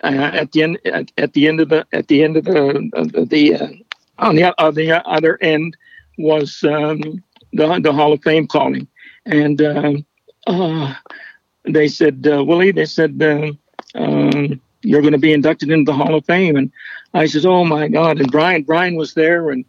at 0.02 0.52
the 0.52 0.64
end 0.64 0.80
at, 0.86 1.12
at, 1.18 1.34
the 1.34 1.48
end 1.48 1.62
of 1.62 1.70
the 1.70 1.88
at 1.94 2.08
the 2.08 2.24
end 2.24 2.38
of 2.38 2.46
the 2.46 2.90
of 2.94 3.30
the 3.30 3.56
uh, 3.56 3.68
on 4.20 4.36
the 4.36 4.62
on 4.62 4.76
the 4.76 5.10
other 5.10 5.40
end 5.42 5.76
was 6.18 6.64
um, 6.66 7.24
the 7.54 7.80
the 7.80 7.94
Hall 7.94 8.14
of 8.14 8.22
Fame 8.22 8.46
calling, 8.46 8.88
and 9.26 9.62
uh, 9.62 9.94
uh 10.46 10.94
they 11.64 11.88
said 11.88 12.28
uh, 12.32 12.44
Willie, 12.44 12.72
they 12.72 12.86
said 12.86 13.22
uh, 13.22 13.52
um, 13.96 14.62
you're 14.82 15.02
going 15.02 15.14
to 15.14 15.20
be 15.20 15.34
inducted 15.34 15.72
into 15.72 15.92
the 15.92 15.98
Hall 15.98 16.16
of 16.16 16.26
Fame, 16.26 16.56
and 16.56 16.72
I 17.14 17.26
says, 17.26 17.46
oh 17.46 17.66
my 17.66 17.88
God, 17.88 18.20
and 18.20 18.32
Bryant 18.32 18.68
Bryant 18.68 18.98
was 18.98 19.14
there, 19.14 19.50
and 19.50 19.66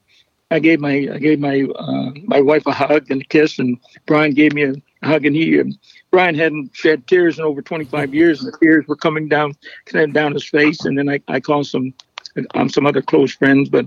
I 0.51 0.59
gave 0.59 0.81
my 0.81 1.09
I 1.13 1.19
gave 1.19 1.39
my 1.39 1.67
my 2.25 2.41
wife 2.41 2.67
a 2.67 2.73
hug 2.73 3.11
and 3.11 3.23
a 3.23 3.25
kiss, 3.25 3.59
and 3.61 3.79
Bryant 4.07 4.35
gave 4.35 4.53
me 4.53 4.65
a 4.65 4.75
hug, 5.03 5.25
and 5.27 5.35
he 5.35 5.63
Bryant 6.11 6.37
hadn't 6.37 6.75
shed 6.75 7.07
tears 7.07 7.39
in 7.39 7.45
over 7.45 7.63
25 7.63 8.15
years, 8.15 8.43
and 8.43 8.53
the 8.53 8.59
tears 8.59 8.87
were 8.87 8.97
coming 8.97 9.29
down, 9.29 9.55
down 10.13 10.33
his 10.33 10.45
face. 10.45 10.85
And 10.85 10.99
then 10.99 11.09
I, 11.09 11.21
I 11.29 11.41
called 11.41 11.67
some, 11.67 11.95
um, 12.55 12.69
some 12.69 12.87
other 12.87 13.03
close 13.03 13.35
friends, 13.35 13.69
but 13.69 13.87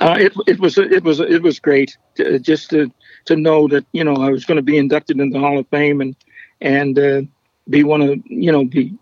uh, 0.00 0.16
it, 0.18 0.32
it 0.46 0.58
was, 0.58 0.78
it 0.78 1.04
was, 1.04 1.20
it 1.20 1.42
was 1.42 1.58
great 1.60 1.96
to, 2.16 2.38
just 2.38 2.70
to, 2.70 2.90
to 3.26 3.36
know 3.36 3.68
that 3.68 3.84
you 3.92 4.04
know 4.04 4.14
I 4.14 4.30
was 4.30 4.44
going 4.44 4.56
to 4.56 4.62
be 4.62 4.78
inducted 4.78 5.20
into 5.20 5.34
the 5.34 5.40
Hall 5.40 5.58
of 5.58 5.68
Fame 5.68 6.00
and, 6.00 6.16
and 6.60 6.98
uh, 6.98 7.22
be 7.68 7.84
one 7.84 8.02
of, 8.02 8.20
you 8.26 8.50
know, 8.50 8.64
be, 8.64 8.96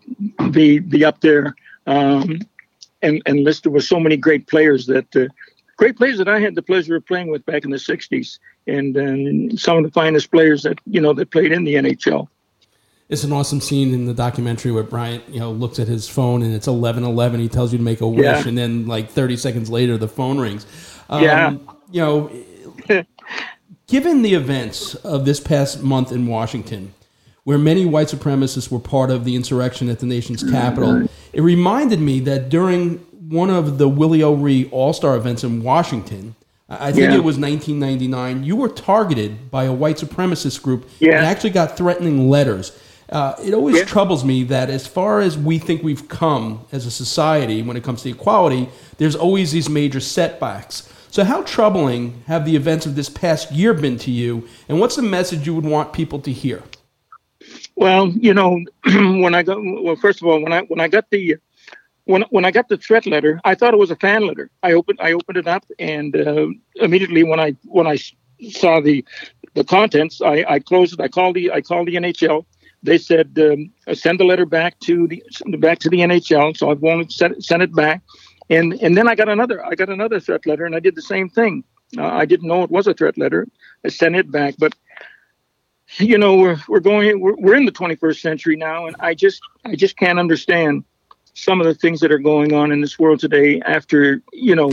be, 0.51 0.79
be 0.79 1.05
up 1.05 1.21
there. 1.21 1.55
Um, 1.87 2.41
and, 3.03 3.23
and 3.27 3.45
listed 3.45 3.73
with 3.73 3.85
so 3.85 3.99
many 3.99 4.17
great 4.17 4.47
players 4.47 4.87
that 4.87 5.17
uh, 5.17 5.27
great 5.81 5.97
players 5.97 6.19
that 6.19 6.29
I 6.29 6.39
had 6.39 6.55
the 6.55 6.63
pleasure 6.63 6.95
of 6.97 7.07
playing 7.07 7.29
with 7.29 7.45
back 7.47 7.65
in 7.65 7.71
the 7.71 7.79
'60s, 7.79 8.39
and, 8.67 8.95
and 8.97 9.59
some 9.59 9.79
of 9.79 9.85
the 9.85 9.91
finest 9.91 10.31
players 10.31 10.63
that 10.63 10.79
you 10.85 11.01
know 11.01 11.15
that 11.15 11.31
played 11.31 11.53
in 11.53 11.65
the 11.65 11.75
NHL. 11.75 12.29
It's 13.09 13.25
an 13.25 13.33
awesome 13.33 13.61
scene 13.61 13.93
in 13.93 14.05
the 14.05 14.15
documentary 14.15 14.71
where 14.71 14.85
Bryant, 14.85 15.27
you 15.29 15.41
know, 15.41 15.51
looks 15.51 15.81
at 15.81 15.89
his 15.89 16.07
phone 16.07 16.43
and 16.43 16.55
it's 16.55 16.69
eleven 16.69 17.03
eleven. 17.03 17.41
He 17.41 17.49
tells 17.49 17.73
you 17.73 17.79
to 17.79 17.85
make 17.85 18.03
a 18.03 18.07
wish, 18.07 18.25
yeah. 18.25 18.47
and 18.47 18.57
then 18.57 18.87
like 18.87 19.11
thirty 19.11 19.37
seconds 19.37 19.71
later, 19.71 19.97
the 19.97 20.07
phone 20.07 20.39
rings. 20.39 20.67
Um, 21.09 21.25
yeah, 21.25 21.57
you 21.91 22.01
know, 22.01 22.31
given 23.89 24.21
the 24.21 24.35
events 24.35 24.95
of 24.97 25.25
this 25.25 25.41
past 25.41 25.83
month 25.83 26.13
in 26.13 26.27
Washington, 26.27 26.93
where 27.45 27.59
many 27.59 27.87
white 27.87 28.09
supremacists 28.09 28.71
were 28.71 28.79
part 28.79 29.11
of 29.11 29.25
the 29.25 29.35
insurrection 29.35 29.89
at 29.89 29.99
the 29.99 30.07
nation's 30.07 30.49
capital, 30.49 31.09
it 31.33 31.41
reminded 31.41 32.01
me 32.01 32.21
that 32.21 32.51
during 32.51 33.05
one 33.31 33.49
of 33.49 33.79
the 33.79 33.89
Willie 33.89 34.25
O'Ree 34.25 34.69
All 34.73 34.93
Star 34.93 35.17
events 35.17 35.45
in 35.45 35.63
Washington. 35.63 36.35
I 36.69 36.93
think 36.93 37.11
yeah. 37.11 37.17
it 37.17 37.25
was 37.25 37.39
1999. 37.39 38.45
You 38.45 38.57
were 38.57 38.69
targeted 38.69 39.51
by 39.51 39.65
a 39.65 39.73
white 39.73 39.97
supremacist 39.97 40.63
group 40.63 40.89
yeah. 40.99 41.17
and 41.17 41.27
actually 41.27 41.51
got 41.51 41.77
threatening 41.77 42.29
letters. 42.29 42.79
Uh, 43.09 43.35
it 43.45 43.55
always 43.55 43.77
yeah. 43.77 43.85
troubles 43.85 44.25
me 44.25 44.45
that 44.45 44.71
as 44.71 44.87
far 44.87 45.21
as 45.21 45.37
we 45.37 45.59
think 45.59 45.83
we've 45.83 46.09
come 46.09 46.65
as 46.71 46.87
a 46.87 46.91
society 46.91 47.61
when 47.63 47.77
it 47.77 47.83
comes 47.83 48.03
to 48.03 48.11
equality, 48.11 48.69
there's 48.99 49.17
always 49.17 49.51
these 49.51 49.69
major 49.69 49.99
setbacks. 49.99 50.89
So, 51.11 51.25
how 51.25 51.43
troubling 51.43 52.23
have 52.29 52.45
the 52.45 52.55
events 52.55 52.87
of 52.87 52.95
this 52.95 53.09
past 53.09 53.51
year 53.51 53.75
been 53.75 53.99
to 53.99 54.13
you, 54.13 54.47
and 54.69 54.79
what's 54.79 54.95
the 54.95 55.03
message 55.03 55.45
you 55.45 55.57
would 55.57 55.65
want 55.65 55.93
people 55.93 56.21
to 56.21 56.33
hear? 56.33 56.63
Well, 57.75 58.11
you 58.11 58.33
know, 58.33 58.61
when 58.85 59.35
I 59.35 59.43
got 59.43 59.59
well, 59.61 59.97
first 59.97 60.23
of 60.23 60.29
all, 60.29 60.41
when 60.41 60.53
I 60.53 60.61
when 60.63 60.79
I 60.79 60.87
got 60.87 61.11
the 61.11 61.37
when 62.11 62.23
when 62.31 62.45
I 62.45 62.51
got 62.51 62.69
the 62.69 62.77
threat 62.77 63.07
letter, 63.07 63.41
I 63.45 63.55
thought 63.55 63.73
it 63.73 63.79
was 63.79 63.93
a 63.93 63.97
fan 63.97 64.27
letter. 64.27 64.51
I 64.63 64.73
opened 64.73 64.99
I 65.01 65.13
opened 65.13 65.39
it 65.39 65.47
up, 65.47 65.65
and 65.79 66.15
uh, 66.17 66.49
immediately 66.77 67.23
when 67.23 67.39
I 67.39 67.57
when 67.65 67.87
I 67.87 67.99
saw 68.51 68.81
the 68.81 69.05
the 69.55 69.65
contents, 69.65 70.21
I, 70.21 70.45
I 70.49 70.59
closed 70.59 70.95
it. 70.95 71.01
I 71.01 71.09
called 71.09 71.37
the 71.37 71.53
I 71.53 71.61
called 71.61 71.87
the 71.87 71.95
NHL. 71.95 72.45
They 72.83 72.99
said 72.99 73.39
um, 73.39 73.73
send 73.95 74.19
the 74.19 74.25
letter 74.25 74.45
back 74.45 74.79
to 74.81 75.07
the 75.07 75.23
back 75.59 75.79
to 75.81 75.89
the 75.89 75.99
NHL. 75.99 76.57
So 76.57 76.71
I 76.71 76.75
wanted 76.75 77.11
to 77.11 77.15
send, 77.15 77.45
send 77.45 77.63
it 77.63 77.75
back, 77.75 78.03
and 78.49 78.75
and 78.83 78.97
then 78.97 79.07
I 79.09 79.15
got 79.15 79.29
another 79.29 79.65
I 79.65 79.75
got 79.77 79.89
another 79.89 80.19
threat 80.19 80.47
letter, 80.47 80.67
and 80.67 80.75
I 80.75 80.81
did 80.81 80.97
the 80.97 81.03
same 81.15 81.29
thing. 81.29 81.63
Uh, 81.97 82.07
I 82.07 82.25
didn't 82.25 82.49
know 82.49 82.63
it 82.65 82.71
was 82.71 82.87
a 82.89 82.95
threat 82.95 83.19
letter. 83.19 83.47
I 83.85 83.89
sent 83.89 84.17
it 84.17 84.31
back, 84.31 84.55
but 84.59 84.75
you 85.99 86.19
know 86.19 86.37
we're 86.37 86.59
we're 86.69 86.81
going 86.81 87.21
we're, 87.21 87.37
we're 87.37 87.57
in 87.57 87.65
the 87.65 87.73
21st 87.73 88.21
century 88.21 88.55
now 88.55 88.87
and 88.87 88.95
i 89.01 89.13
just 89.13 89.41
i 89.65 89.75
just 89.75 89.97
can't 89.97 90.21
understand 90.21 90.85
some 91.41 91.61
of 91.61 91.67
the 91.67 91.75
things 91.75 92.01
that 92.01 92.13
are 92.13 92.19
going 92.19 92.53
on 92.53 92.71
in 92.71 92.81
this 92.81 92.99
world 92.99 93.19
today 93.21 93.61
after 93.65 94.23
you 94.33 94.55
know 94.55 94.71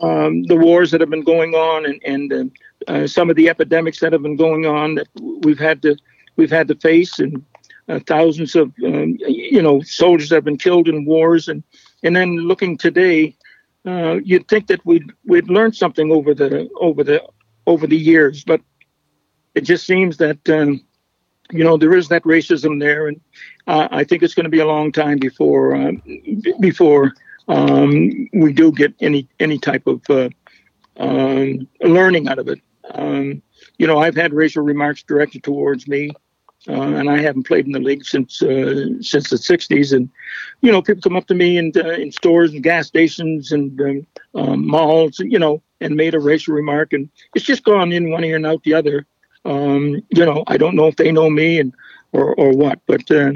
um, 0.00 0.42
the 0.44 0.56
wars 0.56 0.90
that 0.90 1.00
have 1.00 1.10
been 1.10 1.24
going 1.24 1.54
on 1.54 1.86
and 1.86 2.00
and 2.04 2.32
uh, 2.32 2.92
uh, 2.92 3.06
some 3.06 3.30
of 3.30 3.36
the 3.36 3.48
epidemics 3.48 4.00
that 4.00 4.12
have 4.12 4.22
been 4.22 4.36
going 4.36 4.66
on 4.66 4.96
that 4.96 5.08
we've 5.42 5.58
had 5.58 5.80
to 5.82 5.96
we've 6.36 6.50
had 6.50 6.68
to 6.68 6.74
face 6.76 7.18
and 7.18 7.44
uh, 7.88 7.98
thousands 8.06 8.54
of 8.54 8.72
um, 8.84 9.16
you 9.26 9.62
know 9.62 9.80
soldiers 9.82 10.30
have 10.30 10.44
been 10.44 10.58
killed 10.58 10.88
in 10.88 11.04
wars. 11.04 11.48
And 11.48 11.62
and 12.02 12.14
then 12.14 12.36
looking 12.36 12.76
today 12.76 13.36
uh, 13.86 14.18
you'd 14.24 14.48
think 14.48 14.66
that 14.66 14.84
we'd 14.84 15.10
we'd 15.24 15.48
learned 15.48 15.76
something 15.76 16.12
over 16.12 16.34
the 16.34 16.68
over 16.80 17.02
the 17.02 17.22
over 17.66 17.86
the 17.86 17.96
years 17.96 18.44
but 18.44 18.60
it 19.54 19.62
just 19.62 19.86
seems 19.86 20.16
that 20.16 20.48
um, 20.48 20.80
you 21.52 21.64
know 21.64 21.76
there 21.76 21.94
is 21.94 22.08
that 22.08 22.22
racism 22.24 22.80
there, 22.80 23.08
and 23.08 23.20
uh, 23.66 23.88
I 23.90 24.04
think 24.04 24.22
it's 24.22 24.34
going 24.34 24.44
to 24.44 24.50
be 24.50 24.60
a 24.60 24.66
long 24.66 24.90
time 24.92 25.18
before 25.18 25.76
uh, 25.76 25.92
before 26.60 27.12
um, 27.48 28.28
we 28.32 28.52
do 28.52 28.72
get 28.72 28.94
any 29.00 29.28
any 29.38 29.58
type 29.58 29.86
of 29.86 30.02
uh, 30.08 30.28
um, 30.96 31.68
learning 31.80 32.28
out 32.28 32.38
of 32.38 32.48
it. 32.48 32.60
Um, 32.94 33.42
you 33.78 33.86
know, 33.86 33.98
I've 33.98 34.16
had 34.16 34.32
racial 34.32 34.62
remarks 34.62 35.02
directed 35.02 35.42
towards 35.42 35.86
me, 35.86 36.10
uh, 36.68 36.72
and 36.72 37.10
I 37.10 37.18
haven't 37.18 37.46
played 37.46 37.66
in 37.66 37.72
the 37.72 37.80
league 37.80 38.04
since 38.04 38.42
uh, 38.42 39.00
since 39.00 39.30
the 39.30 39.36
'60s. 39.36 39.94
And 39.94 40.08
you 40.60 40.72
know, 40.72 40.82
people 40.82 41.02
come 41.02 41.16
up 41.16 41.26
to 41.26 41.34
me 41.34 41.58
in 41.58 41.72
uh, 41.76 41.90
in 41.90 42.12
stores 42.12 42.52
and 42.52 42.62
gas 42.62 42.86
stations 42.86 43.52
and 43.52 44.06
um, 44.34 44.66
malls, 44.66 45.18
you 45.18 45.38
know, 45.38 45.62
and 45.80 45.96
made 45.96 46.14
a 46.14 46.20
racial 46.20 46.54
remark, 46.54 46.92
and 46.92 47.08
it's 47.34 47.44
just 47.44 47.64
gone 47.64 47.92
in 47.92 48.10
one 48.10 48.24
ear 48.24 48.36
and 48.36 48.46
out 48.46 48.62
the 48.64 48.74
other. 48.74 49.06
Um, 49.44 50.02
you 50.10 50.24
know, 50.24 50.44
I 50.46 50.56
don't 50.56 50.76
know 50.76 50.86
if 50.86 50.96
they 50.96 51.12
know 51.12 51.28
me 51.28 51.58
and 51.58 51.74
or 52.12 52.34
or 52.34 52.52
what, 52.52 52.80
but 52.86 53.10
uh, 53.10 53.32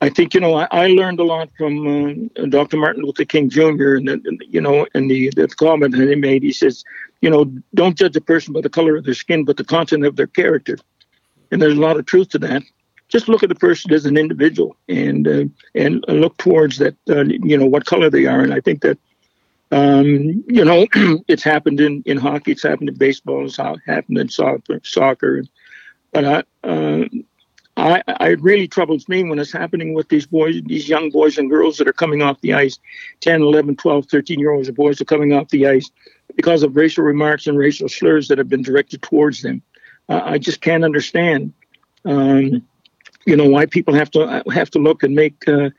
I 0.00 0.08
think 0.08 0.34
you 0.34 0.40
know 0.40 0.54
I, 0.54 0.66
I 0.70 0.86
learned 0.88 1.20
a 1.20 1.24
lot 1.24 1.48
from 1.56 2.30
uh, 2.36 2.46
Dr. 2.46 2.76
Martin 2.76 3.04
Luther 3.04 3.24
King 3.24 3.48
Jr. 3.48 3.94
and, 3.94 4.08
and 4.08 4.42
you 4.48 4.60
know 4.60 4.86
and 4.94 5.10
the 5.10 5.30
the 5.30 5.46
comment 5.48 5.96
that 5.96 6.08
he 6.08 6.16
made. 6.16 6.42
He 6.42 6.52
says, 6.52 6.82
you 7.20 7.30
know, 7.30 7.44
don't 7.74 7.96
judge 7.96 8.16
a 8.16 8.20
person 8.20 8.52
by 8.52 8.62
the 8.62 8.68
color 8.68 8.96
of 8.96 9.04
their 9.04 9.14
skin, 9.14 9.44
but 9.44 9.56
the 9.56 9.64
content 9.64 10.04
of 10.04 10.16
their 10.16 10.26
character. 10.26 10.76
And 11.52 11.62
there's 11.62 11.76
a 11.78 11.80
lot 11.80 11.98
of 11.98 12.06
truth 12.06 12.30
to 12.30 12.38
that. 12.40 12.62
Just 13.08 13.28
look 13.28 13.42
at 13.42 13.48
the 13.48 13.54
person 13.54 13.92
as 13.92 14.06
an 14.06 14.16
individual 14.16 14.76
and 14.88 15.28
uh, 15.28 15.44
and 15.74 16.04
look 16.08 16.36
towards 16.38 16.78
that. 16.78 16.96
Uh, 17.08 17.24
you 17.24 17.56
know 17.56 17.66
what 17.66 17.86
color 17.86 18.10
they 18.10 18.26
are, 18.26 18.40
and 18.40 18.52
I 18.52 18.60
think 18.60 18.82
that 18.82 18.98
um, 19.72 20.44
you 20.46 20.64
know, 20.64 20.86
it's 21.28 21.42
happened 21.42 21.80
in, 21.80 22.02
in 22.04 22.18
hockey, 22.18 22.52
it's 22.52 22.62
happened 22.62 22.90
in 22.90 22.94
baseball, 22.94 23.46
it's 23.46 23.56
happened 23.56 24.18
in 24.18 24.28
soccer. 24.28 24.80
soccer. 24.84 25.42
But 26.12 26.24
I, 26.24 26.68
uh, 26.68 27.04
I, 27.78 28.02
I, 28.06 28.28
it 28.28 28.42
really 28.42 28.68
troubles 28.68 29.08
me 29.08 29.24
when 29.24 29.38
it's 29.38 29.52
happening 29.52 29.94
with 29.94 30.10
these 30.10 30.26
boys, 30.26 30.60
these 30.66 30.90
young 30.90 31.08
boys 31.08 31.38
and 31.38 31.48
girls 31.48 31.78
that 31.78 31.88
are 31.88 31.92
coming 31.94 32.20
off 32.20 32.40
the 32.42 32.52
ice, 32.52 32.78
10, 33.20 33.40
11, 33.40 33.76
12, 33.76 34.06
13 34.06 34.38
year 34.38 34.52
olds 34.52 34.68
of 34.68 34.74
boys 34.74 35.00
are 35.00 35.06
coming 35.06 35.32
off 35.32 35.48
the 35.48 35.66
ice 35.66 35.90
because 36.36 36.62
of 36.62 36.76
racial 36.76 37.02
remarks 37.02 37.46
and 37.46 37.56
racial 37.56 37.88
slurs 37.88 38.28
that 38.28 38.36
have 38.36 38.48
been 38.48 38.62
directed 38.62 39.00
towards 39.00 39.40
them. 39.40 39.62
Uh, 40.10 40.20
I 40.22 40.36
just 40.36 40.60
can't 40.60 40.84
understand, 40.84 41.54
um, 42.04 42.62
you 43.24 43.36
know, 43.36 43.48
why 43.48 43.64
people 43.64 43.94
have 43.94 44.10
to 44.10 44.42
have 44.52 44.70
to 44.72 44.78
look 44.78 45.02
and 45.02 45.14
make 45.14 45.48
uh, 45.48 45.70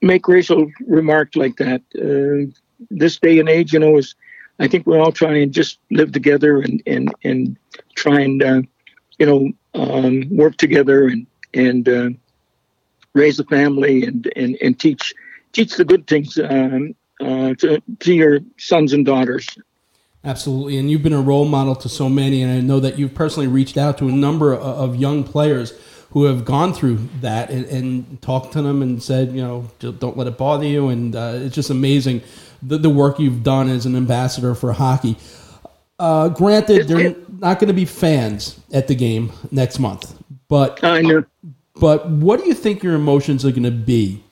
make 0.00 0.26
racial 0.26 0.70
remarks 0.86 1.36
like 1.36 1.56
that. 1.56 1.82
Uh, 1.94 2.50
this 2.90 3.18
day 3.18 3.38
and 3.38 3.48
age, 3.48 3.72
you 3.72 3.78
know, 3.78 3.96
is 3.98 4.14
I 4.60 4.68
think 4.68 4.86
we're 4.86 5.00
all 5.00 5.12
trying 5.12 5.34
to 5.34 5.46
just 5.46 5.78
live 5.90 6.12
together 6.12 6.60
and 6.60 6.82
and 6.86 7.12
and 7.24 7.56
try 7.96 8.20
and 8.20 8.42
uh, 8.42 8.62
you 9.18 9.26
know 9.26 9.50
um, 9.74 10.28
work 10.30 10.56
together 10.56 11.06
and 11.06 11.26
and 11.54 11.88
uh, 11.88 12.10
raise 13.14 13.40
a 13.40 13.44
family 13.44 14.04
and 14.04 14.30
and 14.36 14.56
and 14.62 14.78
teach 14.78 15.14
teach 15.52 15.76
the 15.76 15.84
good 15.84 16.06
things 16.06 16.38
um, 16.38 16.94
uh, 17.20 17.54
to 17.54 17.82
to 18.00 18.14
your 18.14 18.40
sons 18.58 18.92
and 18.92 19.06
daughters. 19.06 19.48
Absolutely, 20.22 20.76
and 20.76 20.90
you've 20.90 21.02
been 21.02 21.14
a 21.14 21.20
role 21.20 21.46
model 21.46 21.74
to 21.76 21.88
so 21.88 22.10
many, 22.10 22.42
and 22.42 22.52
I 22.52 22.60
know 22.60 22.78
that 22.80 22.98
you've 22.98 23.14
personally 23.14 23.46
reached 23.46 23.78
out 23.78 23.96
to 23.98 24.08
a 24.08 24.12
number 24.12 24.54
of 24.54 24.96
young 24.96 25.24
players 25.24 25.72
who 26.10 26.24
have 26.24 26.44
gone 26.44 26.74
through 26.74 26.98
that 27.20 27.48
and, 27.50 27.64
and 27.66 28.20
talked 28.20 28.52
to 28.52 28.60
them 28.60 28.82
and 28.82 29.02
said, 29.02 29.32
you 29.32 29.40
know, 29.40 29.70
don't 29.78 30.18
let 30.18 30.26
it 30.26 30.36
bother 30.36 30.66
you, 30.66 30.88
and 30.88 31.16
uh, 31.16 31.32
it's 31.36 31.54
just 31.54 31.70
amazing 31.70 32.20
the, 32.62 32.78
the 32.78 32.90
work 32.90 33.18
you've 33.18 33.42
done 33.42 33.68
as 33.68 33.86
an 33.86 33.96
ambassador 33.96 34.54
for 34.54 34.72
hockey. 34.72 35.16
Uh, 35.98 36.28
granted, 36.28 36.88
they're 36.88 37.14
not 37.28 37.58
going 37.58 37.68
to 37.68 37.74
be 37.74 37.84
fans 37.84 38.58
at 38.72 38.88
the 38.88 38.94
game 38.94 39.32
next 39.50 39.78
month, 39.78 40.14
but 40.48 40.82
I 40.82 41.02
know. 41.02 41.24
But 41.76 42.08
what 42.08 42.40
do 42.40 42.46
you 42.46 42.54
think 42.54 42.82
your 42.82 42.94
emotions 42.94 43.44
are 43.44 43.50
going 43.50 43.62
to 43.64 43.70
be? 43.70 44.22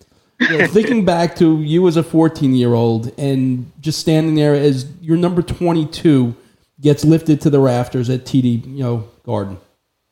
You 0.41 0.59
know, 0.59 0.67
thinking 0.69 1.05
back 1.05 1.37
to 1.37 1.61
you 1.63 1.87
as 1.89 1.97
a 1.97 2.03
14 2.03 2.55
year 2.55 2.75
old 2.75 3.13
and 3.19 3.71
just 3.81 3.99
standing 3.99 4.35
there 4.35 4.55
as 4.55 4.87
your 5.01 5.17
number 5.17 5.43
22 5.43 6.35
gets 6.81 7.05
lifted 7.05 7.41
to 7.43 7.51
the 7.51 7.59
rafters 7.59 8.09
at 8.09 8.25
TD, 8.25 8.67
you 8.67 8.83
know, 8.83 9.09
Garden. 9.25 9.59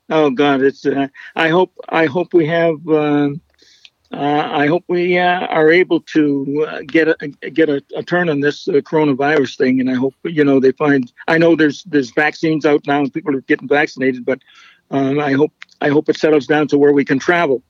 Oh 0.09 0.31
God, 0.31 0.62
it's. 0.62 0.87
Uh, 0.87 1.09
I 1.35 1.48
hope. 1.48 1.72
I 1.88 2.07
hope 2.07 2.33
we 2.33 2.46
have. 2.46 2.76
Uh, 2.87 2.92
uh, 2.92 3.29
I 4.12 4.66
hope 4.66 4.85
we 4.88 5.19
uh, 5.19 5.47
are 5.47 5.71
able 5.71 6.01
to 6.01 6.66
uh, 6.69 6.83
get 6.87 7.09
a 7.09 7.29
get 7.29 7.69
a, 7.69 7.83
a, 7.97 8.03
turn 8.03 8.29
on 8.29 8.40
this 8.40 8.69
uh, 8.69 8.75
coronavirus 8.75 9.57
thing, 9.57 9.81
and 9.81 9.90
I 9.90 9.95
hope 9.95 10.14
you 10.25 10.45
know 10.45 10.61
they 10.61 10.73
find. 10.73 11.12
I 11.29 11.38
know 11.38 11.57
there's 11.57 11.83
there's 11.85 12.11
vaccines 12.11 12.64
out 12.64 12.87
now, 12.87 13.01
and 13.01 13.12
people 13.12 13.35
are 13.35 13.40
getting 13.42 13.69
vaccinated, 13.69 14.25
but 14.25 14.40
um, 14.90 15.19
I 15.19 15.33
hope 15.33 15.53
I 15.81 15.88
hope 15.88 16.09
it 16.09 16.16
settles 16.16 16.47
down 16.47 16.69
to 16.69 16.79
where 16.79 16.92
we 16.92 17.05
can 17.05 17.19
travel. 17.19 17.62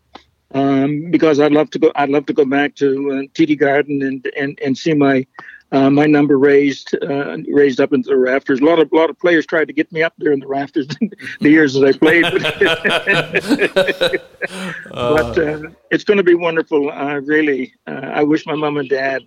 Um, 0.53 1.11
because 1.11 1.41
I'd 1.41 1.53
love 1.53 1.71
to 1.71 1.79
go. 1.79 1.91
I'd 1.97 2.11
love 2.11 2.27
to 2.27 2.33
go 2.33 2.45
back 2.45 2.77
to 2.77 2.87
uh, 2.87 3.23
TD 3.35 3.59
Garden 3.59 4.03
and 4.03 4.31
and 4.37 4.59
and 4.65 4.79
see 4.79 4.95
my 4.95 5.27
uh, 5.73 5.91
my 5.91 6.07
number 6.07 6.39
raised 6.39 6.95
uh, 7.03 7.37
raised 7.49 7.81
up 7.81 7.93
into 7.93 8.11
the 8.11 8.17
rafters. 8.17 8.61
A 8.61 8.65
lot 8.65 8.79
of 8.79 8.91
a 8.93 8.97
lot 8.97 9.11
of 9.11 9.19
players 9.19 9.45
tried 9.47 9.67
to 9.67 9.75
get 9.75 9.91
me 9.91 10.03
up 10.03 10.13
there 10.19 10.33
in 10.33 10.41
the 10.41 10.47
rafters 10.47 10.87
the 11.41 11.51
years 11.51 11.75
that 11.75 11.85
I 11.85 11.93
played, 11.93 12.23
but 14.91 15.39
uh, 15.39 15.71
it's 15.91 16.05
going 16.05 16.19
to 16.19 16.23
be 16.23 16.35
wonderful. 16.35 16.93
really, 17.23 17.75
uh, 17.87 17.91
I 17.91 18.23
wish 18.23 18.47
my 18.47 18.55
mom 18.55 18.77
and 18.77 18.89
dad 18.89 19.25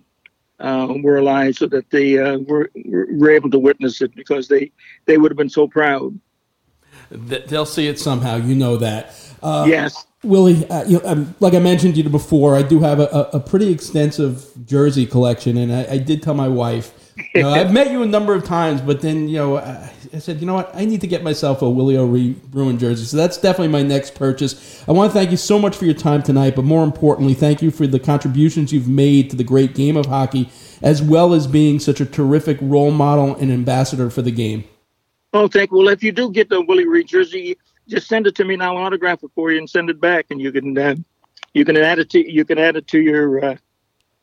uh, 0.60 0.94
were 1.02 1.18
alive 1.18 1.56
so 1.56 1.66
that 1.66 1.90
they 1.90 2.18
uh, 2.18 2.38
were 2.38 2.70
were 2.86 3.30
able 3.30 3.50
to 3.50 3.58
witness 3.58 4.00
it 4.00 4.14
because 4.14 4.48
they 4.48 4.72
they 5.04 5.18
would 5.18 5.30
have 5.30 5.38
been 5.38 5.50
so 5.50 5.68
proud. 5.68 6.18
They'll 7.10 7.66
see 7.66 7.86
it 7.86 7.98
somehow. 7.98 8.36
You 8.36 8.54
know 8.54 8.78
that. 8.78 9.14
yes. 9.42 10.06
Willie, 10.22 10.68
uh, 10.68 10.84
you 10.84 10.98
know, 10.98 11.08
um, 11.08 11.34
like 11.40 11.54
I 11.54 11.60
mentioned 11.60 11.94
to 11.94 12.02
you 12.02 12.10
before, 12.10 12.54
I 12.54 12.62
do 12.62 12.80
have 12.80 13.00
a, 13.00 13.30
a 13.32 13.40
pretty 13.40 13.72
extensive 13.72 14.46
jersey 14.66 15.06
collection, 15.06 15.56
and 15.56 15.72
I, 15.72 15.94
I 15.94 15.98
did 15.98 16.22
tell 16.22 16.34
my 16.34 16.48
wife, 16.48 16.92
you 17.34 17.42
know, 17.42 17.50
I've 17.50 17.72
met 17.72 17.90
you 17.90 18.02
a 18.02 18.06
number 18.06 18.34
of 18.34 18.44
times, 18.44 18.82
but 18.82 19.00
then 19.00 19.28
you 19.28 19.36
know, 19.36 19.56
I, 19.58 19.90
I 20.12 20.18
said, 20.18 20.40
you 20.40 20.46
know 20.46 20.54
what, 20.54 20.74
I 20.74 20.84
need 20.84 21.00
to 21.00 21.06
get 21.06 21.22
myself 21.22 21.62
a 21.62 21.70
Willie 21.70 21.96
O'Ree 21.96 22.32
Bruin 22.32 22.78
jersey. 22.78 23.04
So 23.04 23.16
that's 23.16 23.38
definitely 23.38 23.68
my 23.68 23.82
next 23.82 24.14
purchase. 24.14 24.84
I 24.86 24.92
want 24.92 25.10
to 25.10 25.18
thank 25.18 25.30
you 25.30 25.36
so 25.38 25.58
much 25.58 25.76
for 25.76 25.86
your 25.86 25.94
time 25.94 26.22
tonight, 26.22 26.54
but 26.54 26.64
more 26.66 26.84
importantly, 26.84 27.32
thank 27.32 27.62
you 27.62 27.70
for 27.70 27.86
the 27.86 27.98
contributions 27.98 28.72
you've 28.72 28.88
made 28.88 29.30
to 29.30 29.36
the 29.36 29.44
great 29.44 29.74
game 29.74 29.96
of 29.96 30.06
hockey, 30.06 30.50
as 30.82 31.02
well 31.02 31.32
as 31.32 31.46
being 31.46 31.78
such 31.78 32.00
a 32.00 32.06
terrific 32.06 32.58
role 32.60 32.90
model 32.90 33.36
and 33.36 33.50
ambassador 33.50 34.10
for 34.10 34.20
the 34.20 34.32
game. 34.32 34.64
Oh, 35.32 35.48
thank 35.48 35.70
you. 35.70 35.78
Well, 35.78 35.88
if 35.88 36.02
you 36.02 36.12
do 36.12 36.30
get 36.30 36.48
the 36.48 36.60
Willie 36.60 36.86
Reed 36.86 37.06
jersey, 37.06 37.56
just 37.90 38.08
send 38.08 38.26
it 38.26 38.34
to 38.36 38.44
me 38.44 38.56
now. 38.56 38.76
I'll 38.76 38.84
autograph 38.84 39.22
it 39.22 39.30
for 39.34 39.50
you 39.50 39.58
and 39.58 39.68
send 39.68 39.90
it 39.90 40.00
back, 40.00 40.26
and 40.30 40.40
you 40.40 40.52
can 40.52 40.78
uh, 40.78 40.94
you 41.52 41.64
can 41.64 41.76
add 41.76 41.98
it 41.98 42.10
to 42.10 42.32
you 42.32 42.44
can 42.44 42.58
add 42.58 42.76
it 42.76 42.86
to 42.88 43.00
your 43.00 43.44
uh, 43.44 43.56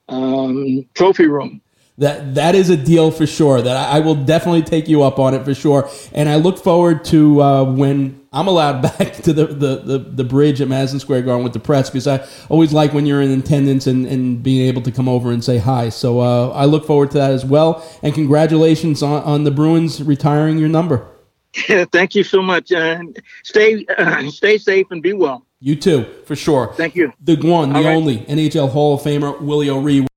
um, 0.10 0.86
trophy 0.94 1.28
room. 1.28 1.62
That 2.00 2.36
that 2.36 2.56
is 2.56 2.70
a 2.70 2.78
deal 2.78 3.12
for 3.12 3.26
sure. 3.26 3.62
That 3.62 3.76
I 3.76 4.00
will 4.00 4.16
definitely 4.16 4.62
take 4.62 4.88
you 4.88 5.04
up 5.04 5.20
on 5.20 5.34
it 5.34 5.44
for 5.44 5.54
sure. 5.54 5.90
And 6.14 6.30
I 6.30 6.36
look 6.36 6.58
forward 6.60 7.04
to 7.06 7.42
uh, 7.42 7.64
when 7.64 8.22
I'm 8.32 8.48
allowed 8.48 8.82
back 8.98 9.14
to 9.14 9.34
the, 9.34 9.48
the, 9.48 9.76
the, 9.78 9.98
the, 9.98 10.24
bridge 10.24 10.62
at 10.62 10.68
Madison 10.68 11.00
Square 11.00 11.24
Garden 11.24 11.44
with 11.44 11.54
the 11.54 11.60
press 11.60 11.90
because 11.90 12.06
I 12.06 12.28
always 12.50 12.72
like 12.72 12.94
when 12.94 13.08
you're 13.08 13.22
in 13.22 13.32
attendance 13.40 13.88
and, 13.88 14.06
and 14.06 14.44
being 14.44 14.68
able 14.68 14.84
to 14.84 14.92
come 14.92 15.10
over 15.10 15.32
and 15.32 15.44
say 15.44 15.58
hi. 15.58 15.90
So 15.90 16.20
uh, 16.20 16.50
I 16.50 16.66
look 16.66 16.86
forward 16.86 17.10
to 17.12 17.18
that 17.18 17.32
as 17.32 17.44
well. 17.44 17.84
And 18.04 18.14
congratulations 18.14 19.02
on, 19.02 19.24
on 19.24 19.44
the 19.44 19.50
Bruins 19.50 20.04
retiring 20.04 20.60
your 20.60 20.70
number. 20.70 21.08
Thank 21.92 22.16
you 22.16 22.24
so 22.24 22.42
much. 22.42 22.72
Uh, 22.72 23.00
stay 23.44 23.86
uh, 23.98 24.30
stay 24.30 24.58
safe 24.58 24.88
and 24.92 25.02
be 25.02 25.14
well. 25.14 25.46
You 25.60 25.76
too, 25.76 26.06
for 26.26 26.36
sure. 26.36 26.72
Thank 26.74 26.96
you. 26.96 27.12
The 27.24 27.36
one, 27.36 27.70
the 27.70 27.80
right. 27.80 27.88
only 27.88 28.20
NHL 28.20 28.70
Hall 28.70 28.94
of 28.94 29.02
Famer, 29.02 29.42
Willie 29.42 29.72
O'Ree. 29.72 30.00